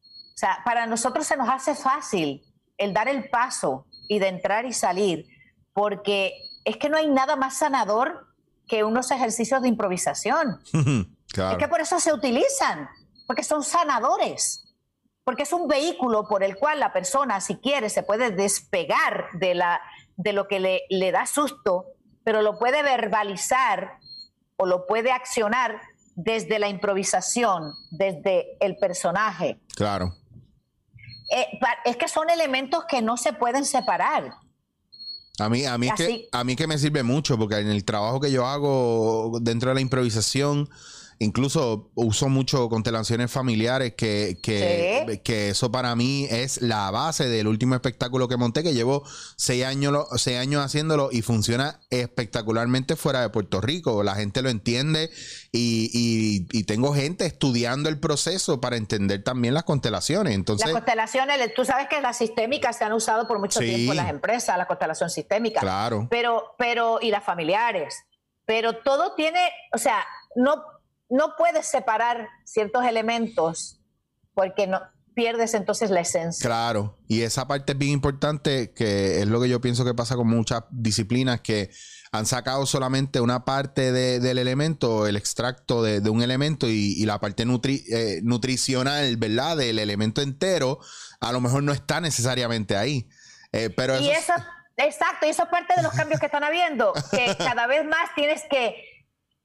[0.00, 2.42] O sea, para nosotros se nos hace fácil
[2.78, 5.26] el dar el paso y de entrar y salir,
[5.72, 8.26] porque es que no hay nada más sanador
[8.66, 10.60] que unos ejercicios de improvisación.
[11.32, 11.52] claro.
[11.52, 12.88] Es que por eso se utilizan,
[13.26, 14.64] porque son sanadores,
[15.24, 19.54] porque es un vehículo por el cual la persona, si quiere, se puede despegar de,
[19.54, 19.80] la,
[20.16, 21.86] de lo que le, le da susto,
[22.24, 23.98] pero lo puede verbalizar
[24.56, 25.80] o lo puede accionar
[26.14, 29.58] desde la improvisación, desde el personaje.
[29.76, 30.14] Claro.
[31.34, 34.34] Eh, es que son elementos que no se pueden separar.
[35.38, 38.20] A mí, a mí que, a mí que me sirve mucho, porque en el trabajo
[38.20, 40.68] que yo hago dentro de la improvisación,
[41.18, 45.18] incluso uso mucho constelaciones familiares, que, que, Sí.
[45.18, 49.04] que eso para mí es la base del último espectáculo que monté, que llevo
[49.36, 54.02] seis años, lo- seis años haciéndolo y funciona espectacularmente fuera de Puerto Rico.
[54.02, 55.10] La gente lo entiende
[55.50, 60.34] y, y- y tengo gente estudiando el proceso para entender también las constelaciones.
[60.34, 63.66] Entonces, las constelaciones, tú sabes que las sistémicas se han usado por mucho Sí.
[63.66, 65.60] tiempo en las empresas, la constelación sistémica.
[65.60, 66.06] claro.
[66.10, 67.94] pero, pero, y las familiares.
[68.44, 69.40] Pero todo tiene,
[69.74, 70.04] o sea,
[70.36, 70.62] no,
[71.12, 73.80] no puedes separar ciertos elementos
[74.34, 74.80] porque no
[75.14, 76.48] pierdes entonces la esencia.
[76.48, 80.16] Claro, y esa parte es bien importante, que es lo que yo pienso que pasa
[80.16, 81.70] con muchas disciplinas que
[82.12, 86.94] han sacado solamente una parte de- del elemento, el extracto de, de un elemento y,
[86.96, 89.58] y la parte nutri- eh, nutricional, ¿verdad?
[89.58, 90.78] Del elemento entero,
[91.20, 93.06] a lo mejor no está necesariamente ahí.
[93.52, 94.44] Eh, pero Y eso, eso,
[94.78, 98.14] exacto, y eso es parte de los cambios que están habiendo, que cada vez más
[98.14, 98.74] tienes que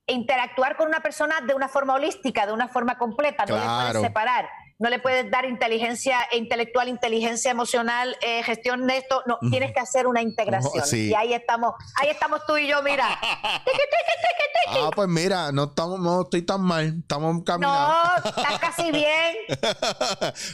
[0.07, 4.01] interactuar con una persona de una forma holística, de una forma completa, no le puedes
[4.07, 9.73] separar, no le puedes dar inteligencia intelectual, inteligencia emocional, eh, gestión de esto, no, tienes
[9.73, 10.85] que hacer una integración.
[10.85, 11.09] Sí.
[11.09, 13.07] Y ahí estamos, ahí estamos tú y yo, mira.
[14.67, 17.87] ah, pues mira, no, estamos, no estoy tan mal, estamos caminando.
[17.87, 19.35] No, estás casi bien.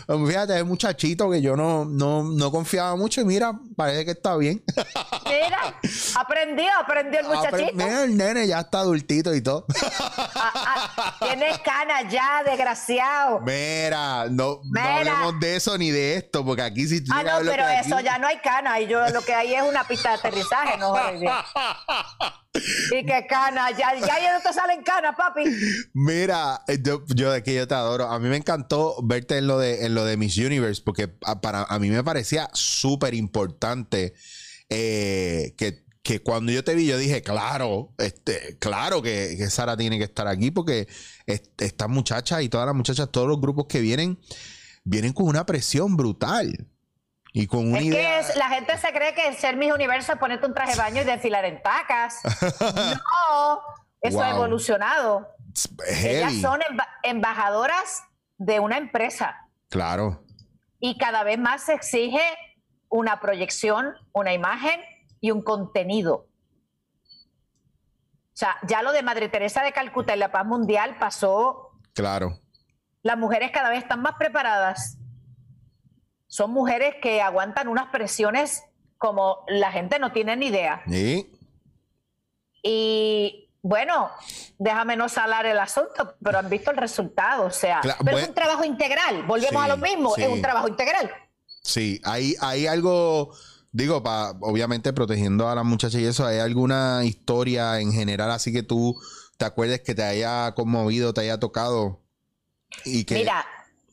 [0.28, 4.38] Fíjate, es muchachito que yo no, no, no confiaba mucho y mira, parece que está
[4.38, 4.64] bien.
[5.26, 5.80] Mira,
[6.16, 7.74] aprendió, aprendió el muchachito.
[7.74, 9.66] mira, el nene ya está adultito y todo.
[10.36, 13.40] Ah, ah, tienes canas ya, desgraciado.
[13.42, 14.96] Mira, no, no Mira.
[14.98, 18.06] hablemos de eso ni de esto, porque aquí si tú Ah, no, pero eso aquí-
[18.06, 18.80] ya no hay cana.
[18.80, 21.20] Y yo lo que hay es una pista de aterrizaje, no joder.
[22.92, 25.44] Y que cana, ya, ya, ya no te salen canas, papi.
[25.94, 28.08] Mira, eh, yo, yo de que yo te adoro.
[28.12, 31.42] A mí me encantó verte en lo de, en lo de Miss Universe, porque a,
[31.42, 34.14] para, a mí me parecía súper importante
[34.70, 39.78] eh, que, que cuando yo te vi, yo dije, claro, este, claro que, que Sara
[39.78, 40.88] tiene que estar aquí porque
[41.26, 44.20] est- estas muchachas y todas las muchachas, todos los grupos que vienen,
[44.84, 46.68] vienen con una presión brutal.
[47.36, 48.22] Y con una Es idea.
[48.22, 50.78] que es- la gente se cree que ser Miss Universo es ponerte un traje de
[50.78, 52.20] baño y desfilar en tacas.
[52.62, 53.62] no,
[54.02, 55.30] eso ha evolucionado.
[55.88, 58.04] Ellas son emba- embajadoras
[58.38, 59.38] de una empresa
[59.70, 60.24] Claro.
[60.80, 62.22] y cada vez más se exige
[62.90, 64.80] una proyección, una imagen
[65.24, 66.28] y un contenido.
[67.06, 72.42] O sea, ya lo de Madre Teresa de Calcuta y la paz mundial pasó Claro.
[73.04, 74.98] las mujeres cada vez están más preparadas.
[76.28, 78.64] Son mujeres que aguantan unas presiones
[78.98, 80.84] como la gente no tiene ni idea.
[80.90, 81.32] Sí.
[82.62, 84.10] Y bueno,
[84.58, 87.46] déjame no salar el asunto, pero han visto el resultado.
[87.46, 89.24] O sea, pero es un trabajo integral.
[89.24, 90.24] Volvemos Sí, a lo mismo, sí.
[90.24, 91.10] es un trabajo integral.
[91.62, 93.34] Sí, hay, hay algo,
[93.74, 98.54] digo, pa, obviamente protegiendo a las muchachas y eso, ¿hay alguna historia en general así
[98.54, 98.96] que tú
[99.38, 102.00] te acuerdes que te haya conmovido, te haya tocado?
[102.86, 103.46] Y que, Mira,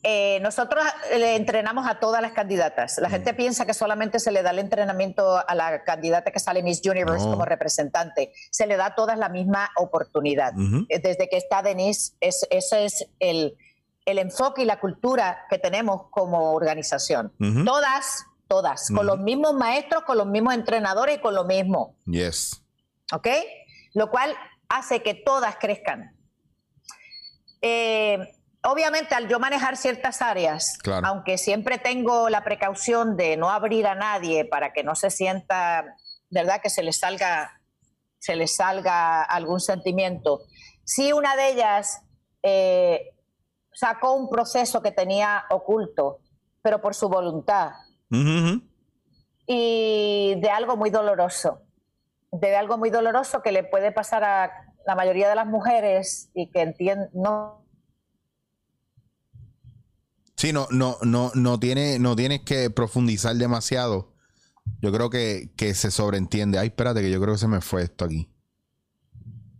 [0.03, 0.83] eh, nosotros
[1.15, 2.97] le entrenamos a todas las candidatas.
[2.99, 6.63] La gente piensa que solamente se le da el entrenamiento a la candidata que sale
[6.63, 7.31] Miss Universe No.
[7.33, 8.33] como representante.
[8.49, 10.53] Se le da a todas la misma oportunidad.
[10.89, 13.55] Eh, Desde que está Denise, es- ese es el,
[14.05, 17.31] el enfoque y la cultura que tenemos como organización.
[17.65, 21.95] Todas, todas, con los mismos maestros, con los mismos entrenadores y con lo mismo.
[22.05, 22.61] Yes.
[23.13, 23.27] ¿ok?
[23.93, 24.35] Lo cual
[24.67, 26.13] hace que todas crezcan.
[27.61, 28.17] Eh,
[28.63, 31.07] obviamente, al yo manejar ciertas áreas, Claro.
[31.07, 35.95] aunque siempre tengo la precaución de no abrir a nadie para que no se sienta,
[36.29, 36.59] ¿verdad?
[36.61, 37.61] Que se le salga,
[38.19, 40.41] se le salga algún sentimiento.
[40.83, 42.01] Sí, una de ellas
[42.43, 43.13] eh,
[43.71, 46.19] sacó un proceso que tenía oculto,
[46.61, 47.71] pero por su voluntad
[48.11, 48.61] Ujú.
[49.47, 51.61] y de algo muy doloroso,
[52.31, 54.51] de algo muy doloroso que le puede pasar a
[54.85, 57.61] la mayoría de las mujeres y que entienden, no,
[60.41, 64.15] Sí, no, no, no, no, tiene, no tienes que profundizar demasiado.
[64.81, 66.57] Yo creo que, que se sobreentiende.
[66.57, 68.27] Ay, espérate, que yo creo que se me fue esto aquí.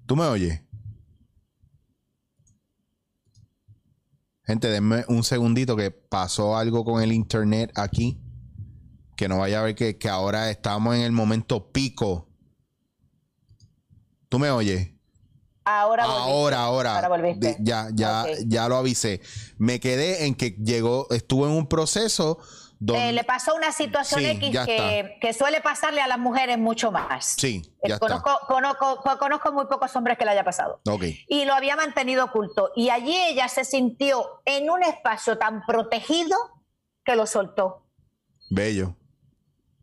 [0.07, 0.63] ¿Tú me oyes?
[4.41, 8.19] Gente, denme un segundito que pasó algo con el internet aquí.
[9.21, 12.27] Que no vaya a ver que, que ahora estamos en el momento pico.
[14.29, 14.93] ¿Tú me oyes?
[15.63, 16.05] ahora.
[16.05, 17.05] Ahora, ahora.
[17.05, 19.21] Ahora Ya, ya, ya lo avisé.
[19.59, 22.39] Me quedé en que llegó, estuve en un proceso
[22.79, 23.09] donde.
[23.09, 26.91] Eh, le pasó una situación Sí, X que, que suele pasarle a las mujeres mucho
[26.91, 27.35] más.
[27.37, 30.81] Sí, Eh, conozco, conozco, conozco muy pocos hombres que le haya pasado.
[30.83, 30.93] está.
[30.93, 31.03] Ok.
[31.27, 32.71] Y lo había mantenido oculto.
[32.75, 36.35] Y allí ella se sintió en un espacio tan protegido
[37.05, 37.85] que lo soltó.
[38.49, 38.95] Bello.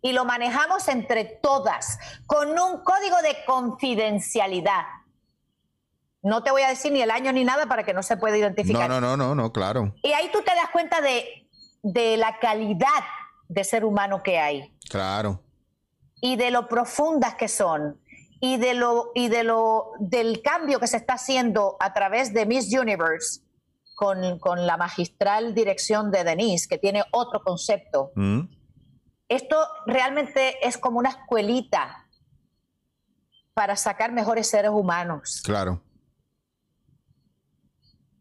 [0.02, 4.84] Y lo manejamos entre todas con un código de confidencialidad.
[6.22, 8.34] No te voy a decir ni el año ni nada para que no se pueda
[8.34, 8.88] No, identificar.
[8.88, 9.94] no, no, no, no, claro.
[10.02, 11.48] Y ahí tú te das cuenta de,
[11.82, 12.88] de la calidad
[13.48, 15.42] de ser humano que hay Claro.
[16.20, 18.00] y de lo profundas que son
[18.40, 22.46] y de lo y de lo del cambio que se está haciendo a través de
[22.46, 23.40] Miss Universe
[23.94, 28.12] con, con la magistral dirección de Denise, que tiene otro concepto.
[28.14, 28.40] Mm,
[29.28, 32.06] Esto realmente es como una escuelita
[33.54, 35.42] para sacar mejores seres humanos.
[35.44, 35.82] claro.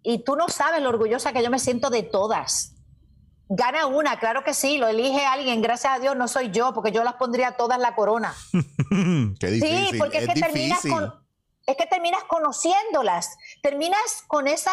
[0.03, 2.73] Y tú no sabes lo orgullosa que yo me siento de todas.
[3.49, 6.93] Gana una, claro que sí, lo elige alguien, gracias a Dios no soy yo, porque
[6.93, 8.33] yo las pondría todas la corona.
[9.39, 9.87] Qué difícil.
[9.89, 11.13] sí, porque es, es que terminas con,
[11.67, 14.71] es que terminas conociéndolas, terminas con esa,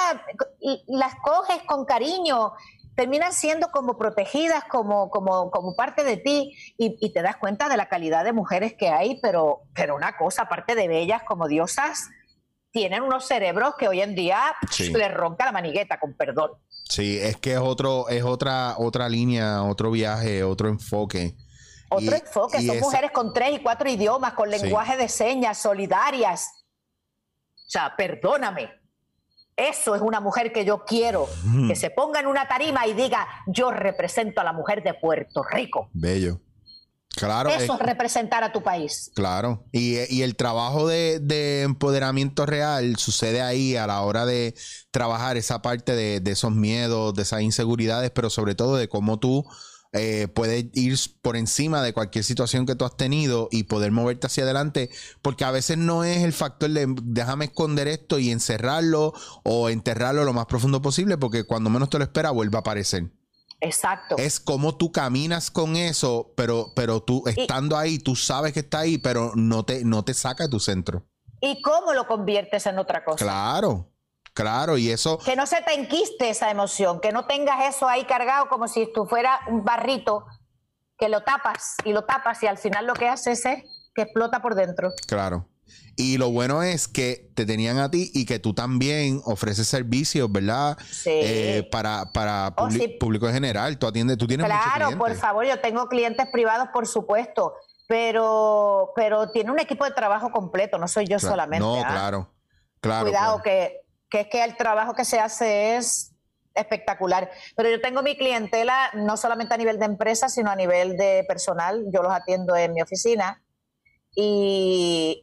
[0.87, 2.53] las coges con cariño,
[2.97, 7.69] terminan siendo como protegidas, como, como, como parte de ti, y, y te das cuenta
[7.69, 11.49] de la calidad de mujeres que hay, pero, pero una cosa, aparte de bellas como
[11.49, 12.09] diosas,
[12.71, 14.93] tienen unos cerebros que hoy en día Sí.
[14.93, 16.53] les ronca la manigueta, con perdón.
[16.89, 21.35] Sí, es que es otro, es otra, otra línea, otro viaje, otro enfoque.
[21.89, 24.59] Otro Y- enfoque, y son esa- mujeres con tres y cuatro idiomas, con Sí.
[24.59, 26.49] lenguaje de señas, solidarias.
[27.57, 28.71] O sea, perdóname.
[29.57, 31.69] Eso es una mujer que yo quiero, Mm.
[31.69, 35.43] que se ponga en una tarima y diga, yo represento a la mujer de Puerto
[35.45, 35.91] Rico.
[35.93, 36.41] Bello.
[37.17, 37.49] Claro.
[37.51, 39.13] es- Eso es representar a tu país.
[39.15, 44.55] Claro, y, y el trabajo de, de empoderamiento real sucede ahí a la hora de
[44.91, 49.21] trabajar esa parte de, de esos miedos, de esas inseguridades, pero sobre todo de cómo
[49.21, 49.45] tú
[49.95, 54.27] eh, puedes ir por encima de cualquier situación que tú has tenido y poder moverte
[54.27, 54.91] hacia adelante,
[55.23, 60.25] porque a veces no es el factor de déjame esconder esto y encerrarlo o enterrarlo
[60.25, 63.13] lo más profundo posible, porque cuando menos te lo espera vuelve a aparecer.
[63.61, 64.17] Exacto.
[64.19, 68.81] Es como tú caminas con eso, pero, pero tú estando ahí, tú sabes que está
[68.81, 71.07] ahí, pero no te, no te saca de tu centro.
[71.41, 73.25] ¿Y cómo lo conviertes en otra cosa?
[73.25, 73.94] Claro,
[74.35, 75.19] claro, y eso...
[75.19, 78.93] Que no se te enquiste esa emoción, que no tengas eso ahí cargado como si
[78.93, 80.27] tú fuera un barrito
[80.99, 83.63] que lo tapas y lo tapas y al final lo que haces es
[83.95, 84.91] que explota por dentro.
[85.07, 85.49] Claro.
[85.97, 90.31] Y lo bueno es que te tenían a ti y que tú también ofreces servicios,
[90.31, 90.77] ¿verdad?
[90.91, 91.11] Sí.
[91.11, 92.89] Eh, para para Oh, sí.
[93.01, 93.79] público en general.
[93.79, 97.55] Tú atiendes, tú tienes Claro, por favor, yo tengo clientes privados, por supuesto,
[97.87, 101.33] pero, pero tiene un equipo de trabajo completo, no soy yo Claro.
[101.33, 101.65] solamente.
[101.65, 101.87] No, ¿ah?
[101.89, 102.31] claro.
[102.81, 103.05] Claro.
[103.07, 103.43] Cuidado, claro.
[103.43, 103.84] que,
[104.15, 106.13] que es que el trabajo que se hace es
[106.55, 107.33] espectacular.
[107.57, 111.25] Pero yo tengo mi clientela no solamente a nivel de empresa, sino a nivel de
[111.27, 111.85] personal.
[111.93, 113.43] Yo los atiendo en mi oficina
[114.15, 115.21] y,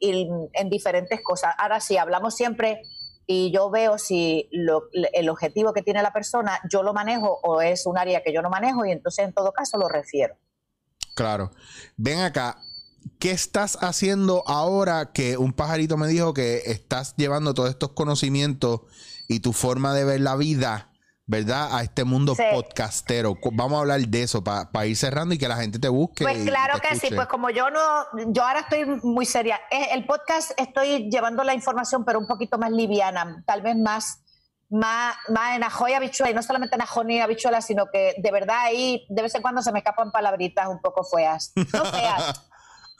[0.52, 1.56] en diferentes cosas.
[1.58, 2.82] Ahora sí, hablamos siempre
[3.26, 7.86] y yo veo si el objetivo que tiene la persona yo lo manejo o es
[7.86, 10.36] un área que yo no manejo y entonces en todo caso lo refiero.
[11.16, 11.52] Claro.
[11.96, 12.58] Ven acá.
[13.20, 18.82] ¿Qué estás haciendo ahora que un pajarito me dijo que estás llevando todos estos conocimientos
[19.28, 20.90] y tu forma de ver la vida,
[21.28, 21.70] ¿verdad?
[21.76, 22.44] A este mundo Sí.
[22.52, 23.38] podcastero.
[23.54, 26.24] Vamos a hablar de eso para ir cerrando y que la gente te busque.
[26.24, 27.80] Pues claro que sí, pues como yo no,
[28.34, 29.60] yo ahora estoy muy seria.
[29.72, 34.20] Eh, El podcast estoy llevando la información, pero un poquito más liviana, tal vez más,
[34.70, 38.16] más, más en ajo y habichuela, y no solamente en ajo ni habichuela, sino que
[38.18, 41.52] de verdad ahí de vez en cuando se me escapan palabritas un poco feas.
[41.56, 42.48] No feas.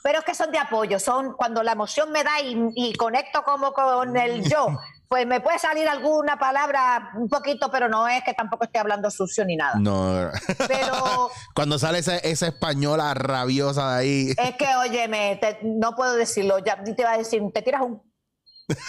[0.02, 3.42] Pero es que son de apoyo, son cuando la emoción me da y, y conecto
[3.44, 4.66] como con el yo,
[5.08, 9.10] pues me puede salir alguna palabra un poquito, pero no es que tampoco esté hablando
[9.10, 9.74] sucio ni nada.
[9.78, 10.30] No.
[10.66, 14.28] Pero Cuando sale esa, esa española rabiosa de ahí.
[14.36, 16.58] Es que, óyeme, te- no puedo decirlo.
[16.58, 18.02] Ya te iba a decir, te tiras un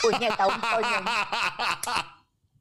[0.01, 1.05] puñeta, un coño.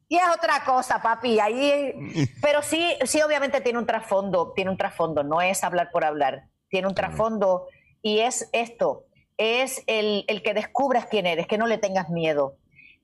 [0.09, 1.39] Y es otra cosa, papi.
[1.39, 5.23] Ahí, pero sí, sí, obviamente tiene un trasfondo, tiene un trasfondo.
[5.23, 6.49] No es hablar por hablar.
[6.69, 7.67] Tiene un trasfondo
[8.03, 9.05] y es esto.
[9.37, 12.57] Es el, el que descubras quién eres, que no le tengas miedo.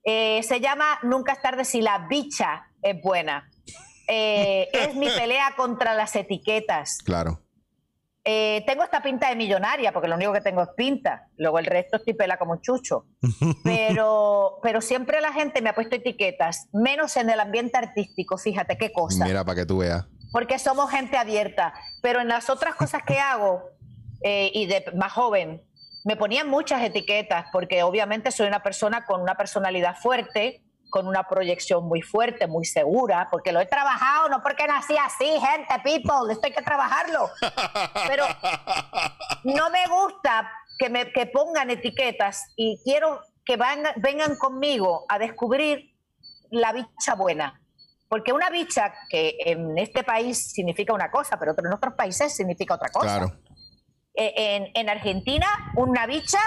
[0.04, 3.50] Eh, se llama Nunca es tarde si la bicha es buena.
[4.08, 7.00] Eh, es mi pelea contra las etiquetas.
[7.04, 7.42] Claro.
[8.26, 11.28] Eh, tengo esta pinta de millonaria, porque lo único que tengo es pinta.
[11.38, 13.06] Luego el resto estoy pela como un chucho.
[13.64, 18.78] Pero, pero siempre la gente me ha puesto etiquetas, menos en el ambiente artístico, fíjate
[18.78, 19.26] qué cosa.
[19.26, 20.06] Mira, para que tú veas.
[20.32, 21.74] Porque somos gente abierta.
[22.02, 23.64] Pero en las otras cosas que hago,
[24.24, 25.64] eh, y de más joven,
[26.06, 31.24] me ponían muchas etiquetas, porque obviamente soy una persona con una personalidad fuerte, con una
[31.28, 36.32] proyección muy fuerte, muy segura, porque lo he trabajado, no porque nací así, gente, people,
[36.32, 37.30] esto hay que trabajarlo.
[38.08, 38.26] Pero
[39.44, 45.20] no me gusta que me que pongan etiquetas y quiero que vengan, vengan conmigo a
[45.20, 45.94] descubrir
[46.50, 47.62] la bicha buena.
[48.08, 52.74] Porque una bicha que en este país significa una cosa, pero en otros países significa
[52.74, 53.20] otra cosa.
[53.20, 53.49] Claro.
[54.16, 56.40] Eh, en, en Argentina, una bicha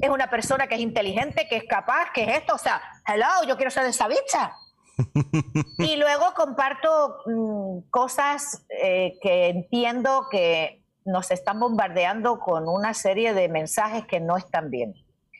[0.00, 2.54] es una persona que es inteligente, que es capaz, que es esto.
[2.54, 4.52] O sea, hello, yo quiero ser esa bicha.
[5.78, 13.32] y luego comparto mm, cosas eh, que entiendo que nos están bombardeando con una serie
[13.32, 14.94] de mensajes que no están bien.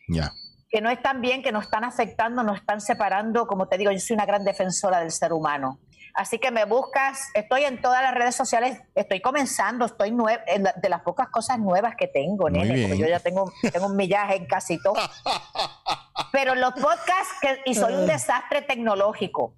[0.09, 0.33] Ya.
[0.71, 3.47] Que no están bien, que nos están afectando, nos están separando.
[3.47, 5.79] Como te digo, yo soy una gran defensora del ser humano.
[6.15, 10.65] Así que me buscas, estoy en todas las redes sociales, estoy comenzando, estoy nue- en
[10.65, 13.87] la- de las pocas cosas nuevas que tengo, Muy nene, porque yo ya tengo, tengo
[13.87, 14.95] un millaje en casi todo.
[16.33, 19.55] Pero los podcasts, que, y soy un desastre tecnológico.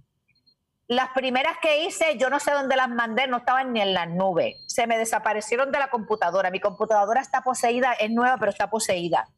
[0.87, 4.09] Las primeras que hice, yo no sé dónde las mandé, no estaban ni en las
[4.09, 4.57] nubes.
[4.66, 6.50] Se me desaparecieron de la computadora.
[6.50, 9.29] Mi computadora está poseída, es nueva, pero está poseída.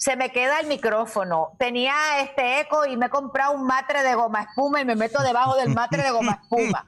[0.00, 1.52] Se me queda el micrófono.
[1.58, 5.22] Tenía este eco y me he comprado un matre de goma espuma y me meto
[5.22, 6.82] debajo del matre de goma espuma.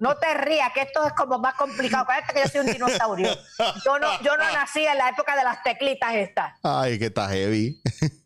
[0.00, 2.02] No te rías, que esto es como más complicado.
[2.02, 3.28] Acuérdate que yo soy un dinosaurio.
[3.84, 6.54] Yo no, yo no nací en la época de las teclitas estas.
[6.64, 7.80] Ay, que está heavy.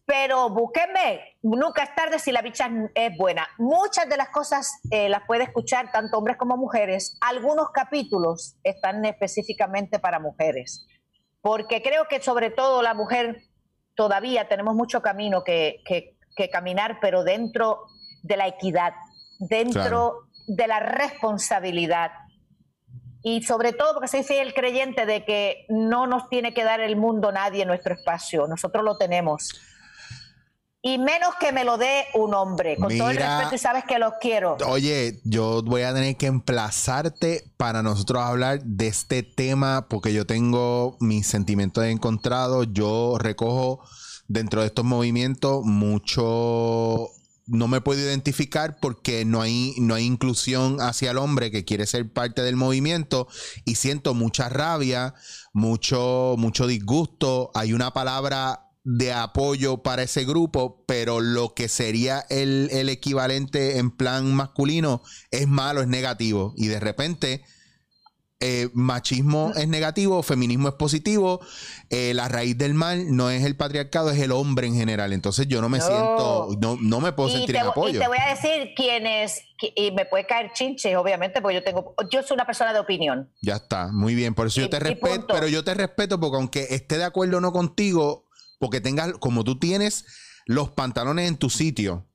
[0.06, 3.46] Pero búsquenme, nunca es tarde si la bicha es buena.
[3.58, 7.18] Muchas de las cosas eh, las puede escuchar tanto hombres como mujeres.
[7.20, 10.86] Algunos capítulos están específicamente para mujeres,
[11.42, 13.49] porque creo que sobre todo la mujer
[14.04, 17.84] todavía tenemos mucho camino que, que- que caminar, pero dentro
[18.22, 18.94] de la equidad,
[19.40, 20.14] dentro Claro.
[20.46, 22.12] de la responsabilidad.
[23.22, 26.96] Y sobre todo porque soy fiel creyente de que no nos tiene que dar el
[26.96, 29.50] mundo nadie nuestro espacio, nosotros lo tenemos.
[30.82, 33.38] Y menos que me lo dé un hombre, con todo el Mira.
[33.38, 34.56] respeto y sabes que los quiero.
[34.66, 40.26] Oye, yo voy a tener que emplazarte para nosotros hablar de este tema porque yo
[40.26, 42.68] tengo mis sentimientos encontrados.
[42.72, 43.80] Yo recojo
[44.26, 47.10] dentro de estos movimientos mucho
[47.50, 51.84] no me puedo identificar porque no hay, no hay inclusión hacia el hombre que quiere
[51.86, 53.26] ser parte del movimiento
[53.64, 55.14] y siento mucha rabia,
[55.52, 57.50] mucho, mucho disgusto.
[57.54, 63.78] Hay una palabra de apoyo para ese grupo, pero lo que sería el, el equivalente
[63.78, 66.54] en plan masculino es malo, es negativo.
[66.56, 67.44] Y de repente
[68.40, 71.40] eh, machismo es negativo, feminismo es positivo,
[71.90, 75.12] eh, la raíz del mal no es el patriarcado, es el hombre en general.
[75.12, 77.96] Entonces yo no me siento, no, no me puedo sentir en apoyo.
[77.96, 79.42] Y te voy a decir quiénes,
[79.76, 83.30] y me puede caer chinche, obviamente, porque yo tengo, yo soy una persona de opinión.
[83.40, 86.66] Ya está, muy bien, por eso yo te respeto, pero yo te respeto porque aunque
[86.70, 88.29] esté de acuerdo o no contigo,
[88.60, 90.04] porque tengas, como tú tienes
[90.46, 92.06] los pantalones en tu sitio,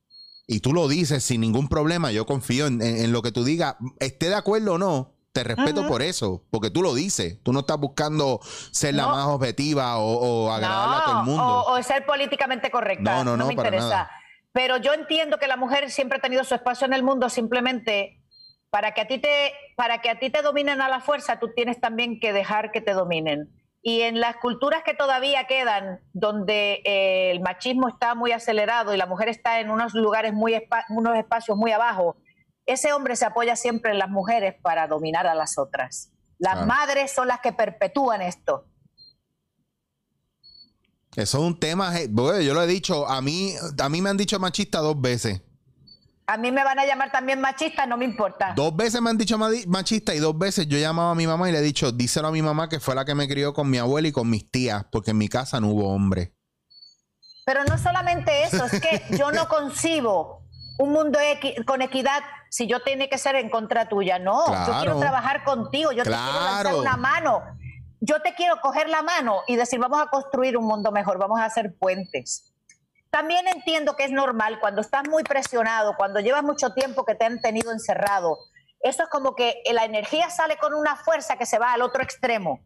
[0.47, 3.75] y tú lo dices sin ningún problema, yo confío en, en lo que tú digas,
[3.99, 7.43] esté de acuerdo o no, te respeto por eso, porque tú lo dices.
[7.43, 8.39] Tú no estás buscando
[8.71, 11.63] ser la más objetiva o, agradarle a todo el mundo.
[11.65, 13.17] O, ser políticamente correcta.
[13.17, 14.09] No, no, no, me interesa.
[14.53, 18.21] Pero yo entiendo que la mujer siempre ha tenido su espacio en el mundo, simplemente
[18.69, 21.51] para que a ti te, para que a ti te dominen a la fuerza, tú
[21.53, 23.49] tienes también que dejar que te dominen.
[23.87, 28.97] Y en las culturas que todavía quedan, donde eh, el machismo está muy acelerado y
[28.97, 30.59] la mujer está en unos lugares muy,
[30.89, 32.17] unos espacios muy abajo,
[32.65, 36.11] ese hombre se apoya siempre en las mujeres para dominar a las otras.
[36.39, 38.65] Las madres son las que perpetúan esto.
[41.15, 44.39] Eso es un tema, yo lo he dicho, a mí, a mí me han dicho
[44.39, 45.43] machista dos veces.
[46.27, 48.53] A mí me van a llamar también machista, no me importa.
[48.55, 51.47] Dos veces me han dicho machista y dos veces yo he llamado a mi mamá
[51.49, 53.69] y le he dicho, díselo a mi mamá que fue la que me crió con
[53.69, 56.33] mi abuela y con mis tías, porque en mi casa no hubo hombre.
[57.45, 60.41] Pero no solamente eso, es que yo no concibo
[60.79, 61.19] un mundo
[61.67, 64.17] con equidad si yo tiene que ser en contra tuya.
[64.17, 67.43] No, yo quiero trabajar contigo, yo te quiero lanzar una mano.
[68.01, 71.39] Yo te quiero coger la mano y decir, vamos a construir un mundo mejor, vamos
[71.39, 72.54] a hacer puentes.
[73.15, 77.23] También entiendo que es normal cuando estás muy presionado, cuando llevas mucho tiempo que te
[77.23, 78.37] han tenido encerrado.
[78.81, 82.03] Eso es como que la energía sale con una fuerza que se va al otro
[82.03, 82.59] extremo.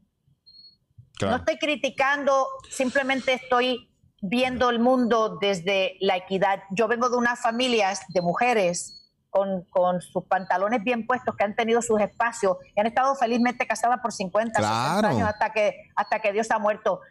[1.22, 3.94] No estoy criticando, simplemente estoy
[4.24, 6.64] viendo el mundo desde la equidad.
[6.72, 11.84] Yo vengo de unas familias de mujeres con, sus pantalones bien puestos, que han tenido
[11.84, 16.50] sus espacios, y han estado felizmente casadas por 50, años hasta que, hasta que Dios
[16.50, 17.02] ha muerto.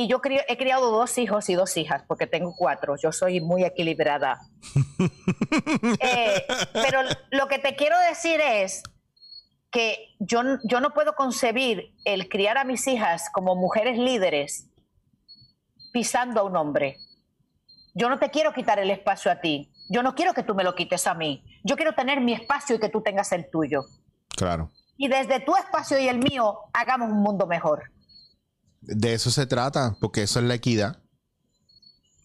[0.00, 2.94] Y yo he criado dos hijos y dos hijas, porque tengo cuatro.
[3.02, 4.38] Yo soy muy equilibrada.
[6.00, 8.82] Eh, pero lo que te quiero decir es
[9.70, 14.68] que yo, yo no puedo concebir el criar a mis hijas como mujeres líderes
[15.92, 16.96] pisando a un hombre.
[17.94, 19.72] Yo no te quiero quitar el espacio a ti.
[19.88, 21.44] Yo no quiero que tú me lo quites a mí.
[21.64, 23.82] Yo quiero tener mi espacio y que tú tengas el tuyo.
[24.36, 24.70] Claro.
[24.96, 27.90] Y desde tu espacio y el mío, hagamos un mundo mejor.
[28.80, 31.02] De eso se trata, porque eso es la equidad.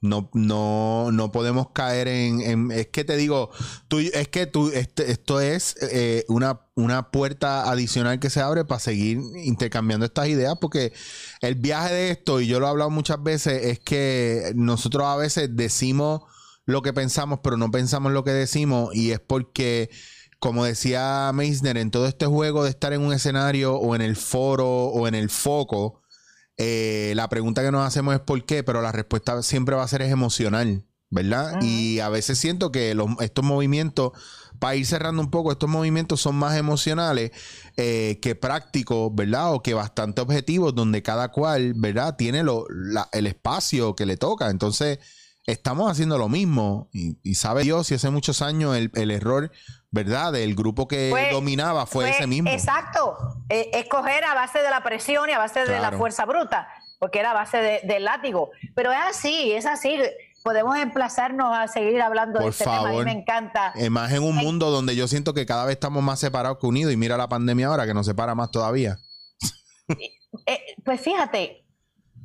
[0.01, 3.51] No, no, no podemos caer en, Es que te digo,
[3.88, 8.66] tú, es que tú, este, esto es eh, una, una puerta adicional que se abre
[8.66, 10.91] para seguir intercambiando estas ideas, porque
[11.39, 15.16] el viaje de esto, y yo lo he hablado muchas veces, es que nosotros a
[15.16, 16.24] veces decimos
[16.66, 19.89] lo que pensamos, pero no pensamos lo que decimos, y es porque
[20.43, 24.18] como decía Meisner, en todo este juego de estar en un escenario o en el
[24.18, 26.03] foro o en el foco,
[26.58, 29.88] eh, la pregunta que nos hacemos es por qué, pero la respuesta siempre va a
[29.88, 31.62] ser es emocional, ¿verdad?
[31.62, 34.12] Y a veces siento que estos movimientos,
[34.60, 37.32] para ir cerrando un poco, estos movimientos son más emocionales
[37.78, 39.54] eh, que prácticos, ¿verdad?
[39.54, 42.16] O que bastante objetivos, donde cada cual, ¿verdad?
[42.18, 42.43] Tiene
[43.12, 44.49] el espacio que le toca.
[44.49, 44.99] Entonces,
[45.45, 46.89] estamos haciendo lo mismo.
[46.93, 49.51] Y, sabe Dios si hace muchos años el, el error
[49.93, 50.35] ¿verdad?
[50.35, 52.49] El grupo que dominaba fue, ese mismo.
[52.49, 53.15] Exacto.
[53.47, 56.67] Eh, escoger a base de la presión y a base de la fuerza bruta,
[56.99, 58.49] porque era a base del látigo.
[58.75, 59.95] Pero es así, es así.
[60.43, 62.89] Podemos emplazarnos a seguir hablando de este tema.
[62.89, 63.71] A mí me encanta.
[63.91, 66.91] Más en un mundo donde yo siento que cada vez estamos más separados que unidos
[66.91, 68.97] y mira la pandemia ahora que nos separa más todavía.
[70.47, 71.63] Eh, pues fíjate,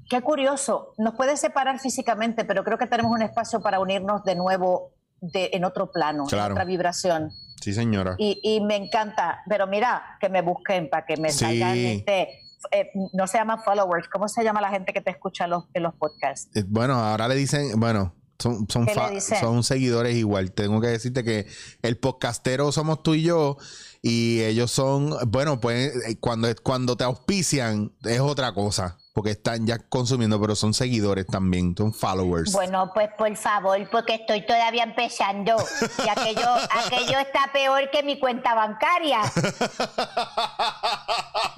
[0.08, 0.94] qué curioso.
[0.96, 5.50] Nos puede separar físicamente, pero creo que tenemos un espacio para unirnos de nuevo de,
[5.52, 7.30] en otro plano, en otra vibración.
[7.60, 8.14] Sí, señora.
[8.18, 12.40] Y, me encanta, pero mira, que me busquen para que me salgan este,
[12.72, 15.64] eh, no se llama followers, ¿cómo se llama la gente que te escucha en los,
[15.74, 16.50] en los podcasts?
[16.56, 18.86] Eh, bueno, ahora le dicen, bueno, son, son,
[19.20, 20.52] son seguidores igual.
[20.52, 21.46] Tengo que decirte que
[21.82, 23.56] el podcastero somos tú y yo
[24.02, 29.66] y ellos son, bueno, pues eh, cuando, cuando te auspician es otra cosa porque están
[29.66, 32.52] ya consumiendo, pero son seguidores también, son followers.
[32.52, 35.56] Bueno, pues por favor, porque estoy todavía empezando
[36.04, 36.48] y aquello,
[36.86, 39.20] aquello está peor que mi cuenta bancaria.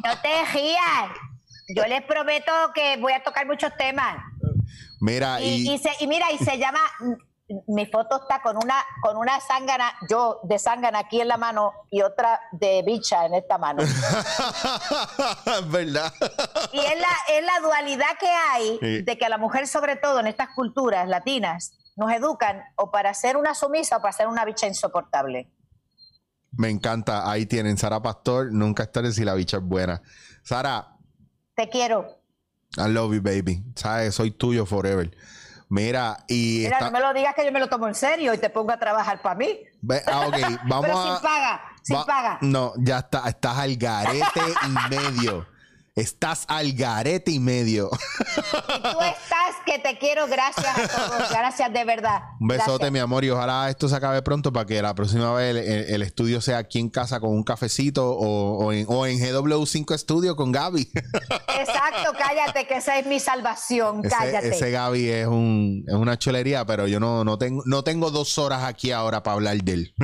[0.02, 1.10] No te rías.
[1.76, 4.16] Yo les prometo que voy a tocar muchos temas.
[4.98, 6.80] Mira, y, y, mira, y se llama
[7.66, 11.72] mi foto está con una, con una zángana, yo de zángana aquí en la mano
[11.90, 13.82] y otra de bicha en esta mano.
[15.66, 16.12] ¿Verdad?
[16.72, 19.02] Y es la, es la dualidad que hay Sí.
[19.02, 23.12] de que a la mujer, sobre todo en estas culturas latinas, nos educan o para
[23.14, 25.50] ser una sumisa o para ser una bicha insoportable.
[26.52, 27.30] Me encanta.
[27.30, 28.52] Ahí tienen Sara Pastor.
[28.52, 30.02] Nunca estaré si la bicha es buena.
[30.42, 30.96] Sara,
[31.54, 32.18] Te quiero.
[32.76, 33.62] I love you, baby.
[33.74, 35.10] Sabes, soy tuyo forever.
[35.70, 38.34] Mira, y Mira, está- no me lo digas que yo me lo tomo en serio
[38.34, 39.60] y te pongo a trabajar para mí.
[40.06, 40.34] Ah, ok,
[40.68, 41.02] vamos Pero a.
[41.04, 42.38] sin paga, sin va- paga.
[42.40, 45.46] No, ya está, estás al garete y medio.
[45.96, 47.90] Estás al garete y medio.
[47.92, 52.22] Y tú estás que te quiero, gracias a todos, gracias de verdad.
[52.40, 52.92] Un besote, Gracias.
[52.92, 55.90] mi amor, y ojalá esto se acabe pronto para que la próxima vez el, el-
[55.94, 59.98] el estudio sea aquí en casa con un cafecito o, o en, o en GW5
[59.98, 60.90] Studio con Gaby.
[61.58, 64.48] Exacto, cállate, que esa es mi salvación, ese, cállate.
[64.48, 68.38] ese Gaby es, un, es una chulería, pero yo no, no, tengo, no tengo dos
[68.38, 69.94] horas aquí ahora para hablar de él.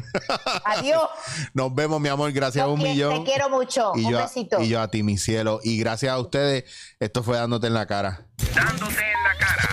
[0.65, 1.09] Adiós.
[1.55, 3.25] Nos vemos, mi amor, gracias a un millón.
[3.25, 3.93] Te quiero mucho.
[3.95, 4.61] y un yo, besito.
[4.61, 5.61] y yo a ti, mi cielo.
[5.63, 6.65] Y y gracias a ustedes,
[6.99, 8.27] esto fue dándote en la cara.
[8.55, 9.69] Dándote en la cara.